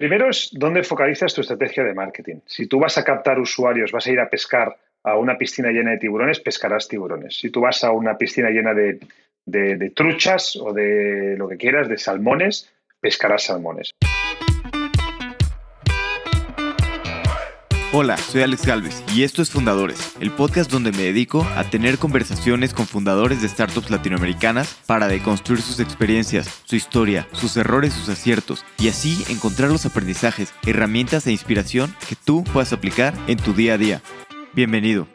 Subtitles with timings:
[0.00, 2.36] Primero es dónde focalizas tu estrategia de marketing.
[2.46, 5.90] Si tú vas a captar usuarios, vas a ir a pescar a una piscina llena
[5.90, 7.36] de tiburones, pescarás tiburones.
[7.36, 8.98] Si tú vas a una piscina llena de,
[9.44, 13.90] de truchas o de lo que quieras, de salmones, pescarás salmones.
[17.92, 21.98] Hola, soy Alex Galvez y esto es Fundadores, el podcast donde me dedico a tener
[21.98, 28.08] conversaciones con fundadores de startups latinoamericanas para deconstruir sus experiencias, su historia, sus errores, sus
[28.08, 33.54] aciertos y así encontrar los aprendizajes, herramientas e inspiración que tú puedas aplicar en tu
[33.54, 34.02] día a día.
[34.54, 35.08] Bienvenido.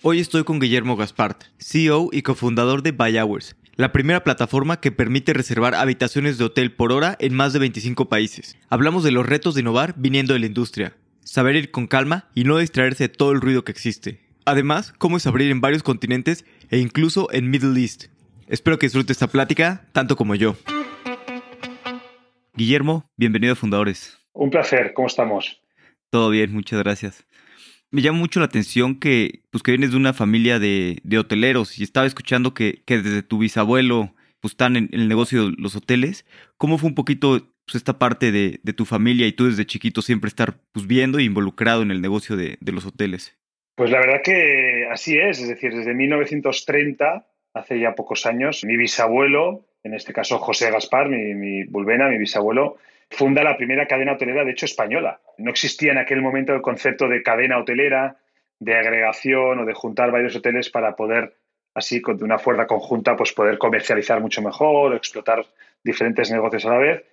[0.00, 4.90] Hoy estoy con Guillermo Gaspart, CEO y cofundador de Buy Hours, la primera plataforma que
[4.90, 8.56] permite reservar habitaciones de hotel por hora en más de 25 países.
[8.70, 12.44] Hablamos de los retos de innovar viniendo de la industria saber ir con calma y
[12.44, 14.20] no distraerse de todo el ruido que existe.
[14.44, 18.06] Además, cómo es abrir en varios continentes e incluso en Middle East.
[18.48, 20.56] Espero que disfrute esta plática tanto como yo.
[22.54, 24.18] Guillermo, bienvenido a Fundadores.
[24.32, 25.60] Un placer, ¿cómo estamos?
[26.10, 27.24] Todo bien, muchas gracias.
[27.90, 31.82] Me llama mucho la atención que, pues, que vienes de una familia de, hoteleros y
[31.82, 36.26] estaba escuchando que, desde tu bisabuelo pues, están en, en el negocio de los hoteles.
[36.56, 40.28] ¿Cómo fue un poquito pues, esta parte de, tu familia y tú desde chiquito siempre
[40.28, 43.36] estar pues, viendo e involucrado en el negocio de, los hoteles?
[43.74, 48.76] Pues la verdad que así es, es decir, desde 1930, hace ya pocos años, mi
[48.76, 52.78] bisabuelo, en este caso José Gaspar, mi, mi Bulbena, mi bisabuelo,
[53.10, 55.20] funda la primera cadena hotelera, de hecho española.
[55.38, 58.16] No existía en aquel momento el concepto de cadena hotelera,
[58.62, 61.34] de agregación o de juntar varios hoteles para poder,
[61.74, 65.44] así, de una fuerza conjunta, pues poder comercializar mucho mejor, explotar
[65.82, 67.04] diferentes negocios a la vez.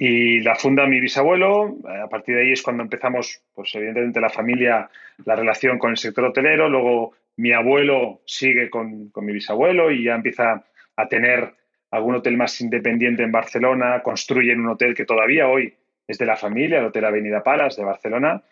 [0.00, 4.30] Y la funda mi bisabuelo, a partir de ahí es cuando empezamos, pues evidentemente la
[4.30, 4.88] familia,
[5.24, 10.04] la relación con el sector hotelero, luego mi abuelo sigue con, con mi bisabuelo y
[10.04, 11.52] ya empieza a tener
[11.90, 15.74] algún hotel más independiente en Barcelona, construyen un hotel que todavía hoy
[16.06, 18.42] es de la familia, el Hotel Avenida Palas de Barcelona,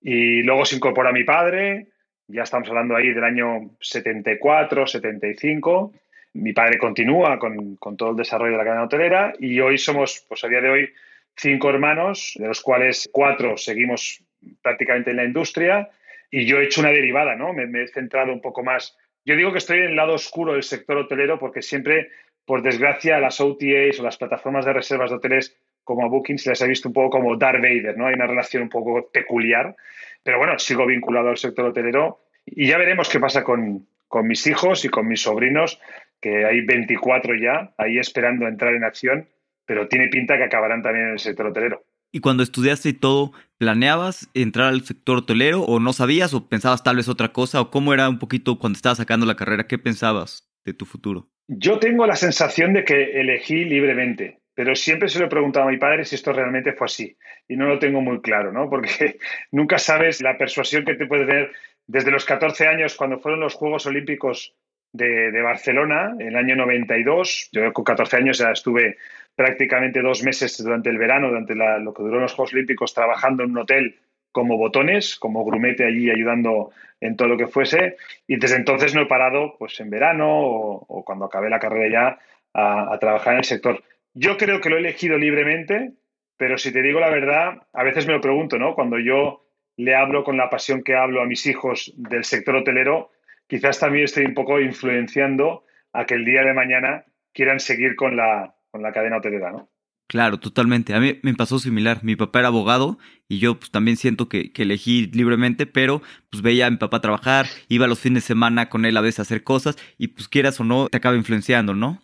[0.00, 1.86] y luego se incorpora mi padre,
[2.26, 5.92] ya estamos hablando ahí del año 74, 75,
[6.36, 10.44] mi padre continúa con, todo el desarrollo de la cadena hotelera y hoy somos, pues
[10.44, 10.92] a día de hoy,
[11.34, 14.22] cinco hermanos, de los cuales cuatro seguimos
[14.62, 15.88] prácticamente en la industria
[16.30, 17.52] y yo he hecho una derivada, ¿no?
[17.52, 18.96] Me, he centrado un poco más.
[19.24, 22.10] Yo digo que estoy en el lado oscuro del sector hotelero porque siempre,
[22.44, 26.62] por desgracia, las OTAs o las plataformas de reservas de hoteles como Booking se les
[26.62, 28.06] ha visto un poco como Darth Vader, ¿no?
[28.06, 29.76] Hay una relación un poco peculiar,
[30.22, 34.46] pero bueno, sigo vinculado al sector hotelero y ya veremos qué pasa con, con mis
[34.46, 35.80] hijos y con mis sobrinos
[36.20, 39.28] que hay 24 ya ahí esperando entrar en acción,
[39.66, 41.84] pero tiene pinta que acabarán también en el sector hotelero.
[42.12, 46.82] Y cuando estudiaste y todo, ¿planeabas entrar al sector hotelero o no sabías o pensabas
[46.82, 47.60] tal vez otra cosa?
[47.60, 49.66] ¿O cómo era un poquito cuando estabas sacando la carrera?
[49.66, 51.28] ¿Qué pensabas de tu futuro?
[51.48, 55.70] Yo tengo la sensación de que elegí libremente, pero siempre se lo he preguntado a
[55.70, 57.16] mi padre si esto realmente fue así.
[57.48, 58.70] Y no lo tengo muy claro, ¿no?
[58.70, 59.18] Porque
[59.52, 61.52] nunca sabes la persuasión que te puede tener
[61.86, 64.54] desde los 14 años, cuando fueron los Juegos Olímpicos
[64.92, 67.50] de, Barcelona en el año 92.
[67.52, 68.98] Yo con 14 años ya estuve
[69.34, 73.50] prácticamente dos meses durante el verano, durante lo que duró los Juegos Olímpicos, trabajando en
[73.50, 73.96] un hotel
[74.32, 76.70] como botones, como grumete allí ayudando
[77.00, 77.96] en todo lo que fuese.
[78.26, 82.18] Y desde entonces no he parado, pues en verano o, cuando acabé la carrera ya,
[82.52, 83.82] a, a, trabajar en el sector.
[84.14, 85.92] Yo creo que lo he elegido libremente,
[86.36, 88.74] pero si te digo la verdad, a veces me lo pregunto, ¿no?
[88.74, 93.10] Cuando yo le hablo con la pasión que hablo a mis hijos del sector hotelero,
[93.48, 98.16] quizás también estoy un poco influenciando a que el día de mañana quieran seguir con
[98.16, 99.70] la, con la cadena hotelera, ¿no?
[100.08, 100.94] Claro, totalmente.
[100.94, 102.04] A mí me pasó similar.
[102.04, 102.98] Mi papá era abogado
[103.28, 107.46] y yo pues, también siento que, elegí libremente, pero pues veía a mi papá trabajar,
[107.68, 110.60] iba los fines de semana con él a veces a hacer cosas y pues quieras
[110.60, 112.00] o no, te acaba influenciando, ¿no?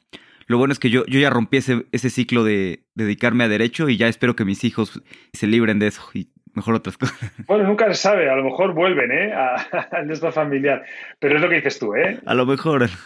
[0.49, 3.89] Lo bueno es que yo, yo ya rompí ese, ese ciclo de dedicarme a derecho
[3.89, 5.01] y ya espero que mis hijos
[5.33, 7.19] se libren de eso y mejor otras cosas.
[7.47, 9.33] Bueno, nunca se sabe, a lo mejor vuelven, ¿eh?
[9.33, 10.85] A, nuestra familiar.
[11.19, 12.21] Pero es lo que dices tú, ¿eh?
[12.27, 12.87] A lo mejor.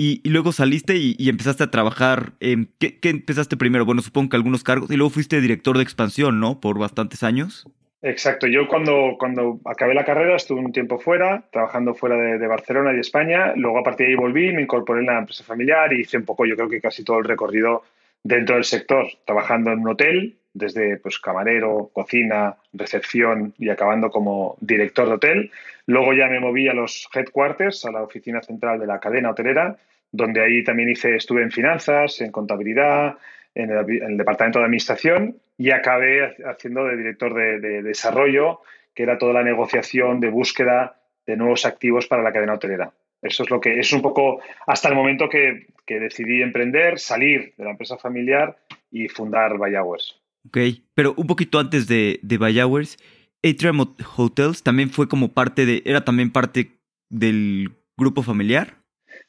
[0.00, 2.34] Y, luego saliste y, empezaste a trabajar.
[2.38, 3.84] ¿qué, ¿qué, empezaste primero?
[3.84, 4.88] Bueno, supongo que algunos cargos.
[4.92, 6.60] Y luego fuiste director de expansión, ¿no?
[6.60, 7.66] Por bastantes años.
[8.00, 8.46] Exacto.
[8.46, 12.92] Yo cuando, cuando acabé la carrera estuve un tiempo fuera, trabajando fuera de, de, Barcelona
[12.92, 13.54] y de España.
[13.56, 16.24] Luego a partir de ahí volví, me incorporé en la empresa familiar y hice un
[16.24, 17.82] poco, yo creo que casi todo el recorrido
[18.22, 24.56] dentro del sector, trabajando en un hotel, desde pues, camarero, cocina, recepción y acabando como
[24.60, 25.50] director de hotel.
[25.86, 29.76] Luego ya me moví a los headquarters, a la oficina central de la cadena hotelera,
[30.10, 33.16] donde ahí también hice, estuve en finanzas, en contabilidad,
[33.54, 38.60] en el, departamento de administración y acabé haciendo de director de, desarrollo,
[38.94, 40.96] que era toda la negociación de búsqueda
[41.26, 42.92] de nuevos activos para la cadena hotelera.
[43.20, 47.64] Eso es lo que es un poco hasta el momento que, decidí emprender, salir de
[47.64, 48.56] la empresa familiar
[48.90, 50.20] y fundar Bayagües.
[50.46, 50.58] Ok,
[50.94, 52.96] pero un poquito antes de, de Bayowers,
[53.42, 58.78] Atrium Hotels también fue como parte de, era también parte del grupo familiar.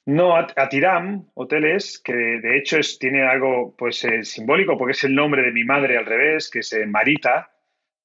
[0.05, 5.13] No, Atiram Hoteles, que de hecho es, tiene algo pues eh, simbólico porque es el
[5.13, 7.51] nombre de mi madre al revés, que es eh, Marita,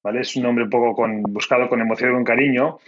[0.03, 0.21] ¿vale?
[0.21, 2.79] Es un nombre un poco con, buscado con emoción y con cariño.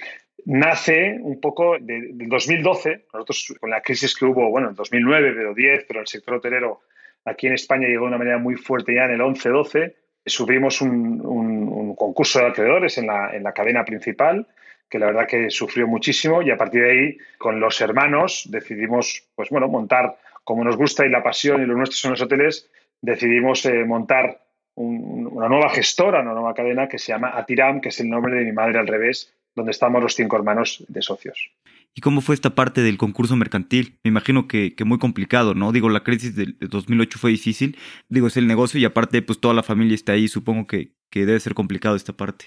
[0.46, 5.54] Nace un poco de, 2012, nosotros con la crisis que hubo, bueno, en 2009, pero
[5.54, 6.82] 10, pero el sector hotelero
[7.26, 9.96] aquí en España llegó de una manera muy fuerte ya en el 11-12,
[10.28, 14.46] subimos un, concurso de acreedores en la, en la cadena principal
[14.90, 19.28] que la verdad que sufrió muchísimo y a partir de ahí con los hermanos decidimos
[19.36, 22.70] pues bueno montar como nos gusta y la pasión y los nuestros son los hoteles
[23.02, 24.42] decidimos eh, montar
[24.76, 28.46] una nueva gestora una nueva cadena que se llama Atiram que es el nombre de
[28.46, 31.52] mi madre al revés donde estamos los cinco hermanos de socios
[31.98, 33.98] ¿Y cómo fue esta parte del concurso mercantil?
[34.04, 35.72] Me imagino que, muy complicado, ¿no?
[35.72, 37.76] Digo, la crisis del 2008 fue difícil.
[38.08, 40.28] Digo, es el negocio y aparte, pues toda la familia está ahí.
[40.28, 42.46] Supongo que, debe ser complicado esta parte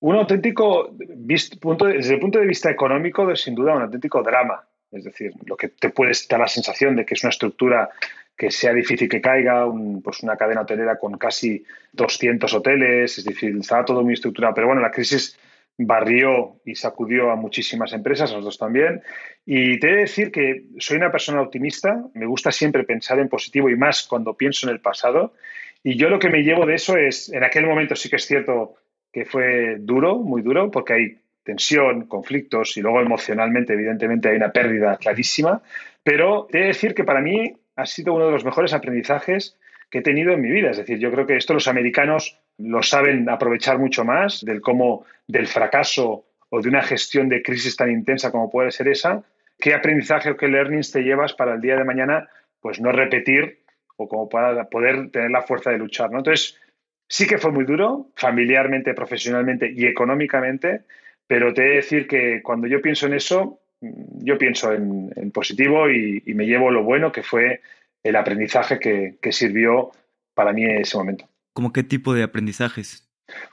[0.00, 4.64] un auténtico, desde el punto de vista económico, sin duda un auténtico drama.
[4.92, 7.90] Es decir, lo que te puede dar la sensación de que es una estructura
[8.36, 9.66] que sea difícil que caiga,
[10.02, 14.54] pues una cadena hotelera con casi 200 hoteles, es decir, estaba todo muy estructurado.
[14.54, 15.36] Pero bueno, la crisis
[15.84, 19.02] barrió y sacudió a muchísimas empresas, a nosotros también.
[19.46, 23.28] Y te he de decir que soy una persona optimista, me gusta siempre pensar en
[23.28, 25.34] positivo y más cuando pienso en el pasado.
[25.82, 28.26] Y yo lo que me llevo de eso es, en aquel momento sí que es
[28.26, 28.74] cierto,
[29.12, 34.52] que fue duro, muy duro, porque hay tensión, conflictos y luego emocionalmente, evidentemente, hay una
[34.52, 35.62] pérdida clarísima.
[36.02, 39.56] Pero he de decir que para mí ha sido uno de los mejores aprendizajes
[39.90, 40.70] que he tenido en mi vida.
[40.70, 45.04] Es decir, yo creo que esto los americanos lo saben aprovechar mucho más, del cómo
[45.26, 49.22] del fracaso o de una gestión de crisis tan intensa como puede ser esa,
[49.58, 52.28] qué aprendizaje o qué learnings te llevas para el día de mañana,
[52.60, 53.60] pues no repetir
[53.96, 56.10] o como para poder tener la fuerza de luchar.
[56.10, 56.18] ¿no?
[56.18, 56.58] Entonces,
[57.08, 60.82] Sí que fue muy duro, familiarmente, profesionalmente y económicamente,
[61.26, 65.88] pero te he de decir que cuando yo pienso en eso, yo pienso en, positivo
[65.88, 67.62] y, me llevo lo bueno que fue
[68.02, 69.90] el aprendizaje que, sirvió
[70.34, 71.27] para mí en ese momento.
[71.58, 73.10] ¿Cómo qué tipo de aprendizajes?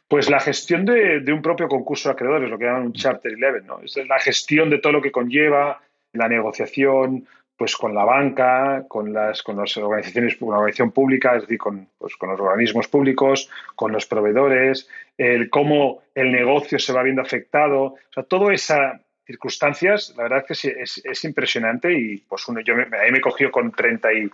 [0.07, 3.65] Pues la gestión de, un propio concurso de acreedores, lo que llaman un Charter 11,
[3.65, 3.79] ¿no?
[3.79, 5.81] Es la gestión de todo lo que conlleva,
[6.13, 11.35] la negociación, pues con la banca, con las, con las organizaciones, con la organización pública,
[11.35, 14.87] es decir, con, pues, con los organismos públicos, con los proveedores,
[15.17, 20.45] el cómo el negocio se va viendo afectado, o sea, todas esas circunstancias, la verdad
[20.47, 24.13] es que es, es, impresionante y pues uno, yo me, ahí me cogió con 30
[24.13, 24.31] y,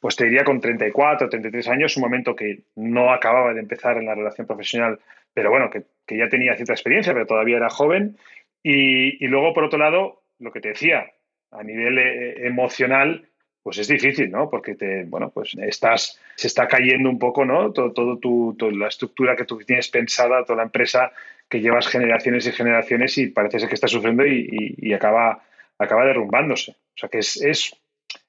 [0.00, 4.06] pues te diría con 34, 33 años, un momento que no acababa de empezar en
[4.06, 4.98] la relación profesional,
[5.32, 8.16] pero bueno, que, que ya tenía cierta experiencia, pero todavía era joven.
[8.62, 11.12] Y, y luego, por otro lado, lo que te decía,
[11.50, 13.28] a nivel eh, emocional,
[13.62, 14.48] pues es difícil, ¿no?
[14.48, 17.72] Porque te, bueno, pues estás, se está cayendo un poco, ¿no?
[17.72, 21.12] Todo, todo tu, toda la estructura que tú tienes pensada, toda la empresa
[21.48, 25.42] que llevas generaciones y generaciones y parece ser que está sufriendo y, acaba,
[25.78, 26.72] acaba derrumbándose.
[26.72, 27.76] O sea que es,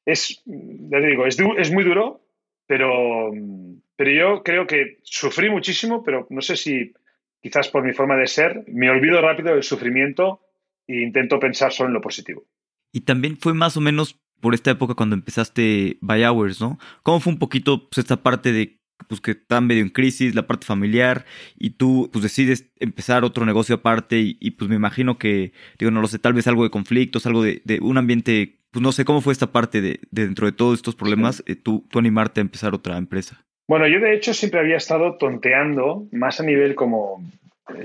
[0.06, 2.21] es ya te digo, es, es muy duro,
[2.68, 3.31] pero,
[3.95, 6.94] pero yo creo que sufrí muchísimo, pero no sé si
[7.42, 10.42] quizás por mi forma de ser, me olvido rápido del sufrimiento
[10.88, 12.45] e intento pensar solo en lo positivo.
[12.94, 16.80] Y también fue más o menos por esta época cuando empezaste By Hours, ¿no?
[17.03, 20.48] ¿Cómo fue un poquito pues, esta parte de pues que están medio en crisis, la
[20.48, 21.25] parte familiar,
[21.57, 26.01] y tú pues decides empezar otro negocio aparte, y, pues me imagino que, digo, no
[26.01, 29.21] lo sé, tal vez algo de conflictos, algo de, un ambiente, pues no sé, ¿cómo
[29.21, 32.73] fue esta parte de, dentro de todos estos problemas, eh, tú, tú animarte a empezar
[32.73, 33.43] otra empresa?
[33.67, 37.23] Bueno, yo de hecho siempre había estado tonteando, más a nivel como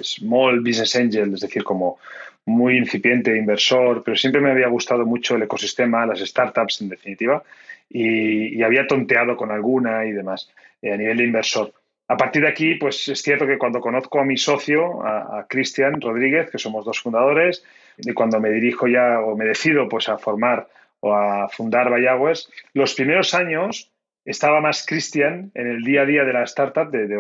[0.03, 1.99] small business angel, es decir, como
[2.45, 7.43] muy incipiente inversor, pero siempre me había gustado mucho el ecosistema, las startups en definitiva,
[7.91, 10.51] y, había tonteado con alguna y demás
[10.83, 11.73] eh, a nivel de inversor.
[12.09, 16.01] A partir de aquí, pues es cierto que cuando conozco a mi socio, a, Cristian
[16.01, 17.65] Rodríguez, que somos dos fundadores,
[17.99, 20.69] y cuando me dirijo ya o me decido pues a formar
[21.01, 23.93] o a fundar Bayagües, los primeros años
[24.25, 27.17] estaba más Cristian en el día a día de la startup de, de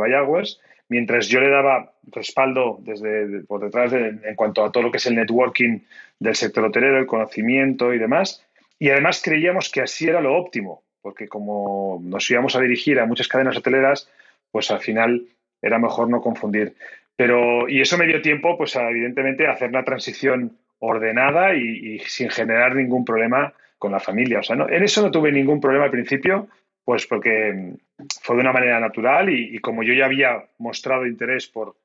[0.88, 5.06] mientras yo le daba respaldo desde por detrás en cuanto a todo lo que es
[5.06, 5.80] el networking
[6.18, 8.45] del sector hotelero, el conocimiento y demás.
[8.78, 13.06] Y además creíamos que así era lo óptimo, porque como nos íbamos a dirigir a
[13.06, 14.11] muchas cadenas hoteleras,
[14.50, 15.26] pues al final
[15.62, 16.75] era mejor no confundir.
[17.16, 22.30] Pero, y eso me dio tiempo, pues evidentemente, a hacer una transición ordenada y, sin
[22.30, 24.40] generar ningún problema con la familia.
[24.40, 26.49] O sea, en eso no tuve ningún problema al principio,
[26.85, 27.75] pues porque
[28.23, 31.76] fue de una manera natural y, como yo ya había mostrado interés por,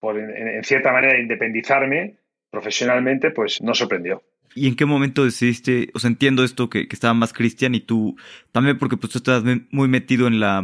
[0.00, 2.16] por en, cierta manera, independizarme
[2.50, 4.22] profesionalmente, pues no sorprendió.
[4.54, 8.16] ¿Y en qué momento decidiste, o sea, entiendo esto que, estaba más Cristian y tú
[8.52, 10.62] también porque pues tú estás muy metido en la,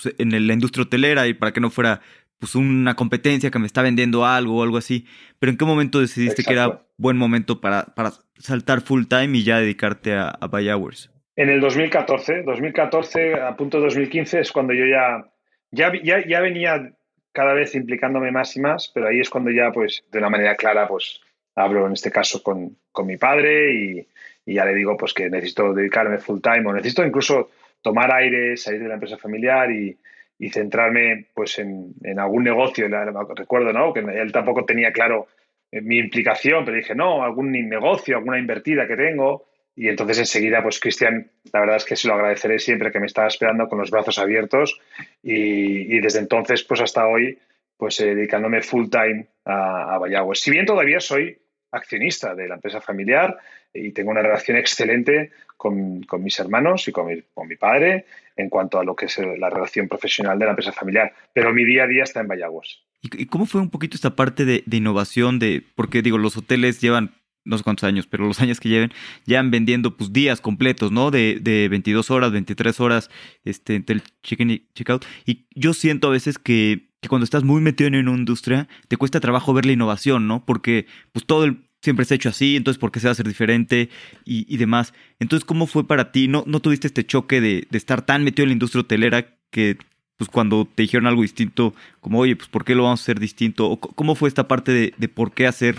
[0.00, 2.00] pues, en la industria hotelera y para que no fuera
[2.40, 5.06] pues una competencia que me está vendiendo algo o algo así.
[5.38, 9.44] Pero ¿en qué momento decidiste que era buen momento para, para saltar full time y
[9.44, 11.10] ya dedicarte a, a Buy Hours?
[11.36, 15.30] En el 2014, 2014 a punto de 2015 es cuando yo ya,
[15.70, 16.92] ya, ya, ya venía
[17.32, 20.56] cada vez implicándome más y más, pero ahí es cuando ya, pues, de una manera
[20.56, 21.20] clara, pues,
[21.54, 24.08] hablo en este caso con, con mi padre y,
[24.46, 27.50] y, ya le digo, pues, que necesito dedicarme full time o necesito incluso
[27.82, 29.96] tomar aire, salir de la empresa familiar y,
[30.40, 32.88] y centrarme pues en, en algún negocio.
[33.36, 33.92] Recuerdo ¿no?
[33.92, 35.28] que él tampoco tenía claro
[35.70, 39.44] eh, mi implicación, pero dije, no, algún negocio, alguna invertida que tengo.
[39.76, 43.06] Y entonces enseguida, pues Cristian, la verdad es que se lo agradeceré siempre que me
[43.06, 44.80] estaba esperando con los brazos abiertos
[45.22, 47.38] y, y desde entonces, pues hasta hoy,
[47.76, 51.36] pues eh, dedicándome full time a, a Si bien todavía soy
[51.70, 53.36] accionista de la empresa familiar
[53.72, 58.06] y tengo una relación excelente con, con mis hermanos y con mi, con mi, padre
[58.36, 61.64] en cuanto a lo que es la relación profesional de la empresa familiar, pero mi
[61.64, 62.82] día a día está en Vallaguas.
[63.02, 65.38] ¿Y cómo fue un poquito esta parte de, de innovación?
[65.38, 68.92] De, porque digo, los hoteles llevan no sé cuántos años, pero los años que lleven,
[69.36, 71.10] han vendiendo pues días completos, ¿no?
[71.10, 73.10] De, de 22 horas, 23 horas,
[73.44, 75.04] este, entre el check-in y check-out.
[75.24, 78.96] Y yo siento a veces que, que, cuando estás muy metido en una industria, te
[78.96, 80.44] cuesta trabajo ver la innovación, ¿no?
[80.44, 83.12] Porque pues todo el, siempre se ha hecho así, entonces ¿por qué se va a
[83.12, 83.88] hacer diferente
[84.24, 84.94] y, y demás?
[85.18, 86.28] Entonces, ¿cómo fue para ti?
[86.28, 89.76] ¿No, no tuviste este choque de, de estar tan metido en la industria hotelera que
[90.20, 93.18] pues cuando te dijeron algo distinto, como, oye, pues ¿por qué lo vamos a hacer
[93.18, 93.70] distinto?
[93.70, 95.76] O, ¿Cómo fue esta parte de, de por qué hacer,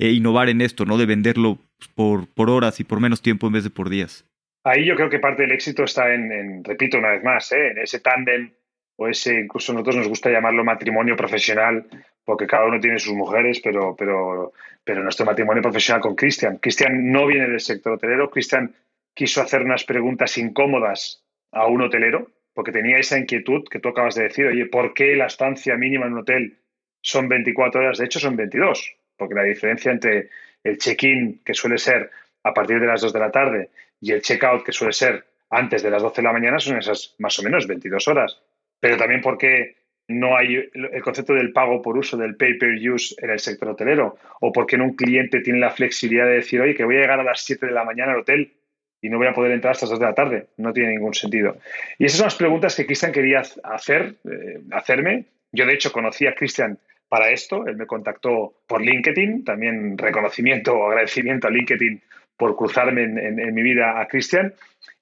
[0.00, 0.98] eh, innovar en esto, ¿no?
[0.98, 4.24] De venderlo pues, por, por horas y por menos tiempo en vez de por días.
[4.64, 7.70] Ahí yo creo que parte del éxito está en, en repito una vez más, ¿eh?
[7.70, 8.50] en ese tándem
[8.96, 11.86] o ese, incluso nosotros nos gusta llamarlo matrimonio profesional,
[12.24, 14.52] porque cada uno tiene sus mujeres, pero, pero,
[14.84, 16.58] pero nuestro matrimonio profesional con Cristian.
[16.58, 18.74] Cristian no viene del sector hotelero, Cristian
[19.14, 24.14] quiso hacer unas preguntas incómodas a un hotelero, porque tenía esa inquietud que tú acabas
[24.14, 26.58] de decir, oye, ¿por qué la estancia mínima en un hotel
[27.00, 27.98] son 24 horas?
[27.98, 30.30] De hecho, son 22, porque la diferencia entre
[30.62, 32.10] el check-in, que suele ser
[32.42, 33.70] a partir de las 2 de la tarde,
[34.00, 37.14] y el check-out, que suele ser antes de las 12 de la mañana, son esas
[37.18, 38.40] más o menos 22 horas.
[38.84, 39.76] Pero también porque
[40.08, 44.52] no hay el concepto del pago por uso, del pay-per-use en el sector hotelero, o
[44.52, 47.24] porque en un cliente tiene la flexibilidad de decir, oye, que voy a llegar a
[47.24, 48.52] las 7 de la mañana al hotel
[49.00, 50.48] y no voy a poder entrar hasta las 2 de la tarde.
[50.58, 51.56] No tiene ningún sentido.
[51.98, 55.24] Y esas son las preguntas que Cristian quería hacer, eh, hacerme.
[55.50, 57.66] Yo, de hecho, conocí a Cristian para esto.
[57.66, 59.44] Él me contactó por LinkedIn.
[59.44, 62.02] También reconocimiento o agradecimiento a LinkedIn
[62.36, 64.52] por cruzarme en, mi vida a Cristian.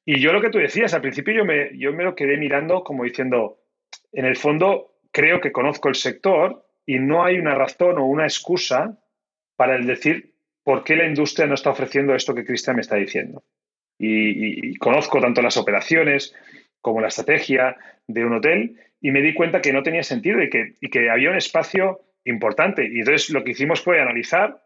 [0.04, 2.84] Y yo lo que tú decías, al principio yo me, yo me lo quedé mirando
[2.84, 3.58] como diciendo,
[4.12, 8.25] en el fondo creo que conozco el sector y no hay una razón o una
[8.25, 8.99] excusa
[9.57, 12.97] para el decir por qué la industria no está ofreciendo esto que Cristian me está
[12.97, 13.45] diciendo
[14.02, 16.35] y, conozco tanto las operaciones
[16.81, 17.76] como la estrategia
[18.07, 21.11] de un hotel y me di cuenta que no tenía sentido y que, y que
[21.11, 22.85] había un espacio importante.
[22.85, 24.62] Y entonces lo que hicimos fue analizar,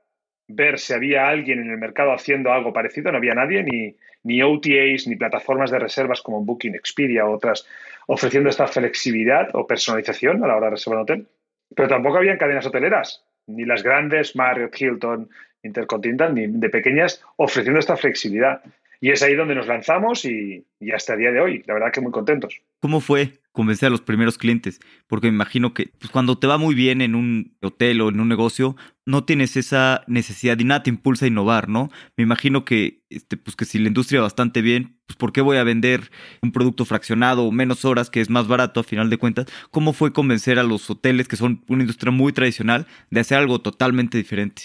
[0.48, 3.10] ver si había alguien en el mercado haciendo algo parecido.
[3.10, 7.66] No había nadie, ni, ni OTAs, ni plataformas de reservas como Booking, Expedia u otras,
[8.06, 11.26] ofreciendo esta flexibilidad o personalización a la hora de reservar un hotel.
[11.74, 15.28] Pero tampoco había cadenas hoteleras, ni las grandes, Marriott, Hilton,
[15.62, 18.62] Intercontinental, ni de pequeñas, ofreciendo esta flexibilidad.
[19.00, 22.00] Y es ahí donde nos lanzamos y, hasta el día de hoy, la verdad que
[22.00, 22.60] muy contentos.
[22.80, 24.80] ¿Cómo fue convencer a los primeros clientes?
[25.06, 28.20] Porque me imagino que pues, cuando te va muy bien en un hotel o en
[28.20, 31.90] un negocio, no tienes esa necesidad y nada te impulsa a innovar, ¿no?
[32.18, 35.40] Me imagino que, este, pues que si la industria va bastante bien, pues ¿por qué
[35.40, 36.10] voy a vender
[36.42, 39.46] un producto fraccionado o menos horas que es más barato a final de cuentas?
[39.70, 43.62] ¿Cómo fue convencer a los hoteles, que son una industria muy tradicional, de hacer algo
[43.62, 44.62] totalmente diferente?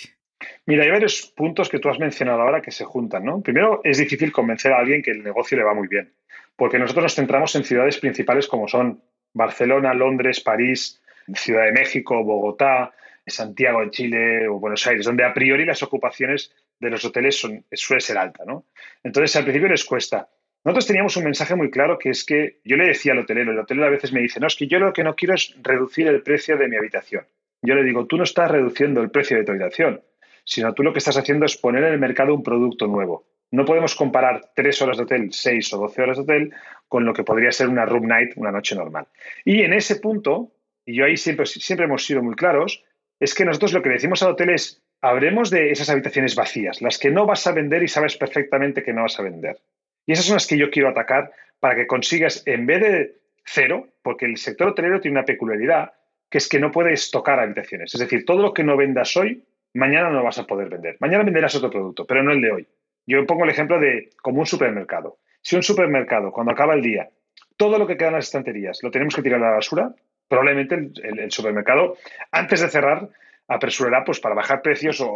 [0.65, 3.41] Mira, hay varios puntos que tú has mencionado ahora que se juntan, ¿no?
[3.41, 6.13] Primero, es difícil convencer a alguien que el negocio le va muy bien,
[6.61, 9.01] porque nosotros nos centramos en ciudades principales como son
[9.33, 11.01] Barcelona, Londres, París,
[11.33, 12.93] Ciudad de México, Bogotá,
[13.25, 17.65] Santiago de Chile o Buenos Aires, donde a priori las ocupaciones de los hoteles son,
[17.71, 18.67] suele ser alta, ¿no?
[19.03, 20.29] Entonces, al principio les cuesta.
[20.63, 23.57] Nosotros teníamos un mensaje muy claro que es que yo le decía al hotelero, el
[23.57, 26.05] hotelero a veces me dice, no, es que yo lo que no quiero es reducir
[26.09, 27.25] el precio de mi habitación.
[27.63, 30.03] Yo le digo, tú no estás reduciendo el precio de tu habitación,
[30.43, 33.30] sino tú lo que estás haciendo es poner en el mercado un producto nuevo.
[33.51, 36.53] No podemos comparar tres horas de hotel, seis o doce horas de hotel,
[36.87, 39.07] con lo que podría ser una room night, una noche normal.
[39.45, 40.53] Y en ese punto,
[40.85, 42.83] y yo ahí siempre, siempre hemos sido muy claros,
[43.19, 46.97] es que nosotros lo que decimos al hotel es, habremos de esas habitaciones vacías, las
[46.97, 49.57] que no vas a vender y sabes perfectamente que no vas a vender.
[50.05, 53.15] Y esas son las que yo quiero atacar para que consigas, en vez de
[53.45, 55.93] cero, porque el sector hotelero tiene una peculiaridad,
[56.29, 57.93] que es que no puedes tocar habitaciones.
[57.93, 59.43] Es decir, todo lo que no vendas hoy
[59.73, 60.97] mañana no vas a poder vender.
[60.99, 62.67] Mañana venderás otro producto, pero no el de hoy.
[63.05, 65.17] Yo pongo el ejemplo de como un supermercado.
[65.41, 67.09] Si un supermercado, cuando acaba el día,
[67.57, 69.93] todo lo que queda en las estanterías lo tenemos que tirar a la basura,
[70.27, 71.97] probablemente el, supermercado,
[72.31, 73.09] antes de cerrar,
[73.47, 75.07] apresurará pues, para bajar precios o,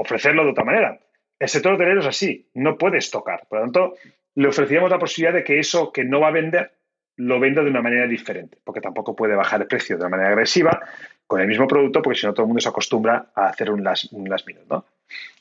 [0.00, 1.00] ofrecerlo de otra manera.
[1.38, 3.46] El sector hotelero es así, no puede estocar.
[3.48, 3.94] Por lo tanto,
[4.34, 6.72] le ofrecíamos la posibilidad de que eso que no va a vender
[7.16, 10.30] lo venda de una manera diferente, porque tampoco puede bajar el precio de una manera
[10.30, 10.80] agresiva
[11.26, 13.84] con el mismo producto, porque si no todo el mundo se acostumbra a hacer un
[13.84, 14.24] last, un
[14.68, 14.84] ¿no?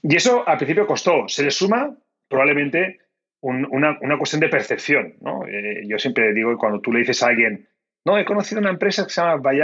[0.01, 1.27] Y eso al principio costó.
[1.27, 1.95] Se le suma
[2.27, 2.99] probablemente
[3.41, 5.45] una, cuestión de percepción, ¿no?
[5.47, 7.67] Eh, yo siempre digo cuando tú le dices a alguien,
[8.05, 9.59] no, he conocido una empresa que se llama By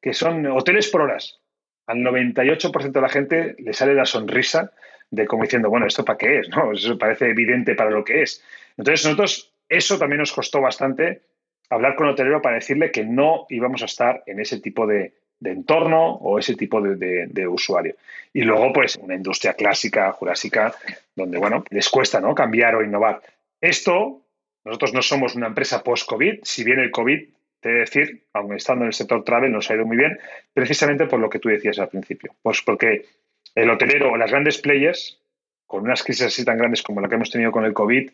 [0.00, 1.40] que son hoteles por horas.
[1.86, 4.72] Al 98% de la gente le sale la sonrisa
[5.10, 6.48] de como diciendo, bueno, ¿esto para qué es?
[6.48, 6.72] ¿no?
[6.72, 8.44] Eso parece evidente para lo que es.
[8.76, 11.22] Entonces, nosotros, eso también nos costó bastante
[11.68, 15.14] hablar con el hotelero para decirle que no íbamos a estar en ese tipo de,
[15.44, 17.96] entorno o ese tipo de, usuario.
[18.32, 20.74] Y luego, pues, una industria clásica, jurásica,
[21.14, 22.34] donde, bueno, les cuesta, ¿no?
[22.34, 23.22] Cambiar o innovar.
[23.60, 24.22] Esto,
[24.64, 27.28] nosotros no somos una empresa post-COVID, si bien el COVID,
[27.60, 30.18] te he de decir, aun estando en el sector travel, nos ha ido muy bien,
[30.52, 32.34] precisamente por lo que tú decías al principio.
[32.42, 33.06] Pues porque
[33.54, 35.18] el hotelero o las grandes players,
[35.66, 38.10] con unas crisis así tan grandes como la que hemos tenido con el COVID,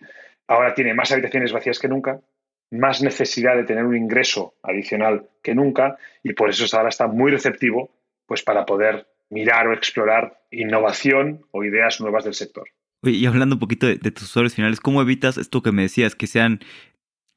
[0.49, 2.21] ahora tiene más habitaciones vacías que nunca,
[2.71, 7.31] más necesidad de tener un ingreso adicional que nunca y por eso ahora está muy
[7.31, 7.91] receptivo
[8.27, 12.69] pues para poder mirar o explorar innovación o ideas nuevas del sector.
[13.03, 16.15] y hablando un poquito de, de, tus usuarios finales, ¿cómo evitas esto que me decías,
[16.15, 16.61] que sean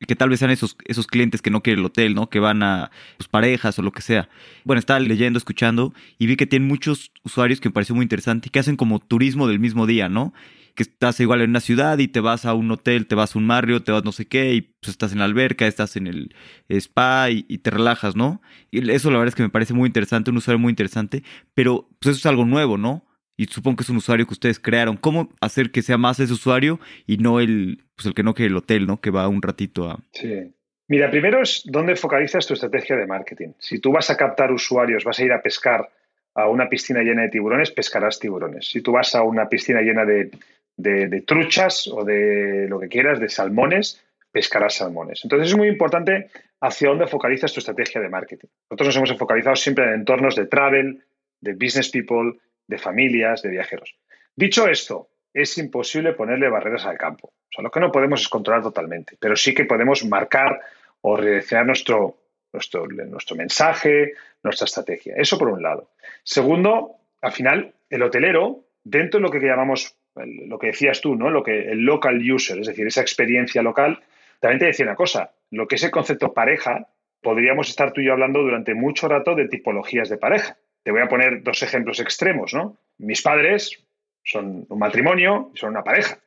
[0.08, 2.30] que tal vez sean esos, esos clientes que no quieren el hotel, ¿no?
[2.30, 4.30] Que van a sus parejas o lo que sea.
[4.64, 8.48] Bueno, estaba leyendo, escuchando y vi que tienen muchos usuarios que me pareció muy interesante
[8.48, 10.34] y que hacen como turismo del mismo día, ¿no?
[10.76, 13.40] Que estás igual en una ciudad y te vas a un hotel, te vas a
[13.40, 16.08] un barrio, te vas no sé qué y pues estás en la alberca, estás en
[16.08, 16.36] el
[16.70, 18.42] spa y, te relajas, ¿no?
[18.72, 21.24] Y eso la verdad es que me parece muy interesante, un usuario muy interesante,
[21.54, 23.06] pero pues eso es algo nuevo, ¿no?
[23.40, 24.98] y supongo que es un usuario que ustedes crearon.
[24.98, 28.50] ¿Cómo hacer que sea más ese usuario y no el, pues el que no quiere
[28.50, 29.00] el hotel, ¿no?
[29.00, 29.98] Que va un ratito a...
[30.12, 30.54] Sí.
[30.90, 33.54] Mira, primero es dónde focalizas tu estrategia de marketing.
[33.58, 35.90] Si tú vas a captar usuarios, vas a ir a pescar
[36.34, 38.68] a una piscina llena de tiburones, pescarás tiburones.
[38.68, 40.32] Si tú vas a una piscina llena de,
[40.80, 45.22] de truchas o de lo que quieras, de salmones, pescarás salmones.
[45.24, 46.30] Entonces es muy importante
[46.62, 48.48] hacia dónde focalizas tu estrategia de marketing.
[48.70, 51.04] Nosotros nos hemos focalizado siempre en entornos de travel,
[51.42, 53.96] de business people, de familias, de viajeros.
[54.36, 57.28] Dicho esto, es imposible ponerle barreras al campo.
[57.28, 60.60] O sea, lo que no podemos es controlar totalmente, pero sí que podemos marcar
[61.02, 62.18] o redireccionar nuestro,
[62.52, 64.14] nuestro, nuestro mensaje,
[64.44, 65.16] nuestra estrategia.
[65.18, 65.92] Eso por un lado.
[66.24, 71.30] Segundo, al final, el hotelero, dentro de lo que llamamos, lo que decías tú, ¿no?
[71.30, 74.02] Lo que el local user, es decir, esa experiencia local,
[74.40, 76.88] también te decía una cosa, lo que es el concepto pareja,
[77.22, 80.58] podríamos estar tú y yo hablando durante mucho rato de tipologías de pareja.
[80.84, 82.78] Te voy a poner dos ejemplos extremos, ¿no?
[82.98, 83.86] Mis padres
[84.24, 86.20] son un matrimonio, son una pareja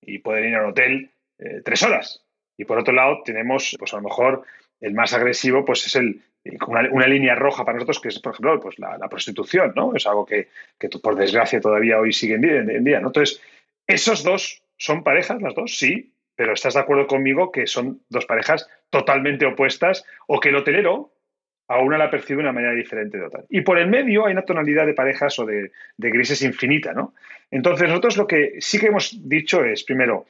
[0.00, 2.24] y pueden ir al hotel eh, tres horas.
[2.56, 4.44] Y por otro lado, tenemos, pues a lo mejor,
[4.80, 6.22] el más agresivo, pues es el,
[6.66, 9.94] una, línea roja para nosotros, que es, por ejemplo, pues la, prostitución, ¿no?
[9.94, 13.08] Es algo que, que, por desgracia todavía hoy sigue en día, ¿no?
[13.08, 13.40] Entonces,
[13.86, 18.26] esos dos son parejas, las dos, sí, pero estás de acuerdo conmigo que son dos
[18.26, 21.12] parejas totalmente opuestas o que el hotelero
[21.68, 23.44] a una la percibe de una manera diferente de otra.
[23.48, 27.14] Y por el medio hay una tonalidad de parejas o de, grises infinita, ¿no?
[27.50, 30.26] Entonces, nosotros lo que sí que hemos dicho es, primero,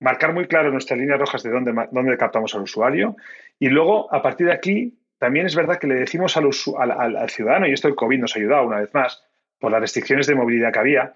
[0.00, 3.16] marcar muy claro nuestras líneas rojas de dónde, dónde captamos al usuario
[3.58, 6.50] y luego, a partir de aquí, también es verdad que le decimos al,
[6.90, 9.22] al, ciudadano, y esto el COVID nos ha ayudado una vez más,
[9.58, 11.14] por las restricciones de movilidad que había,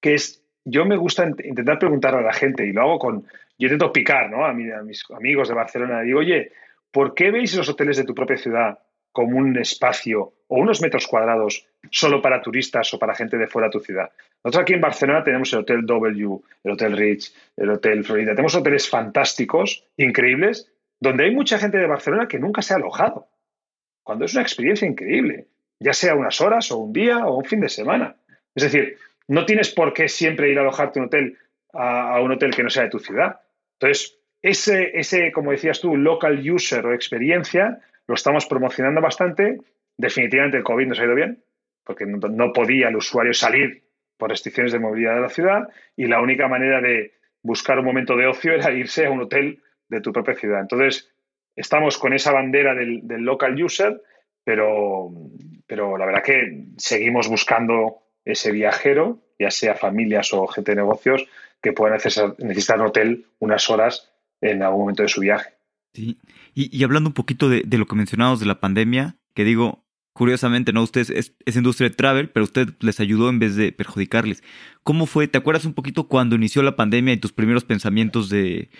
[0.00, 3.22] que es, yo me gusta intentar preguntar a la gente, y lo hago con,
[3.58, 4.44] yo intento picar, ¿no?
[4.44, 6.52] A, a mis amigos de Barcelona, digo, oye,
[6.90, 8.78] ¿por qué veis los hoteles de tu propia ciudad
[9.12, 13.68] como un espacio o unos metros cuadrados solo para turistas o para gente de fuera
[13.68, 14.10] de tu ciudad?
[14.42, 18.32] Nosotros aquí en Barcelona tenemos el Hotel W, el Hotel Rich, el Hotel Florida.
[18.32, 20.70] Tenemos hoteles fantásticos, increíbles,
[21.04, 23.28] donde hay mucha gente de Barcelona que nunca se ha alojado.
[24.02, 27.60] Cuando es una experiencia increíble, ya sea unas horas o un día o un fin
[27.60, 28.16] de semana.
[28.54, 28.96] Es decir,
[29.28, 31.38] no tienes por qué siempre ir a alojarte un hotel
[31.74, 33.40] a, un hotel que no sea de tu ciudad.
[33.78, 39.58] Entonces, ese, ese, como decías tú, local user o experiencia, lo estamos promocionando bastante.
[39.98, 41.42] Definitivamente el COVID nos ha ido bien,
[41.84, 43.82] porque no, podía el usuario salir
[44.16, 47.12] por restricciones de movilidad de la ciudad y la única manera de
[47.42, 49.60] buscar un momento de ocio era irse a un hotel
[49.94, 50.60] de tu propia ciudad.
[50.60, 51.10] Entonces,
[51.56, 54.02] estamos con esa bandera del, local user,
[54.44, 55.10] pero,
[55.66, 61.26] pero la verdad que seguimos buscando ese viajero, ya sea familias o gente de negocios,
[61.62, 61.98] que puedan
[62.38, 65.54] necesitar un hotel unas horas en algún momento de su viaje.
[65.94, 66.18] Sí.
[66.54, 70.82] Y, hablando un poquito de, lo que mencionamos de la pandemia, que digo, curiosamente, ¿no?
[70.82, 74.42] Ustedes es, industria de travel, pero usted les ayudó en vez de perjudicarles.
[74.82, 75.26] ¿Cómo fue?
[75.26, 78.70] ¿Te acuerdas un poquito cuando inició la pandemia y tus primeros pensamientos de,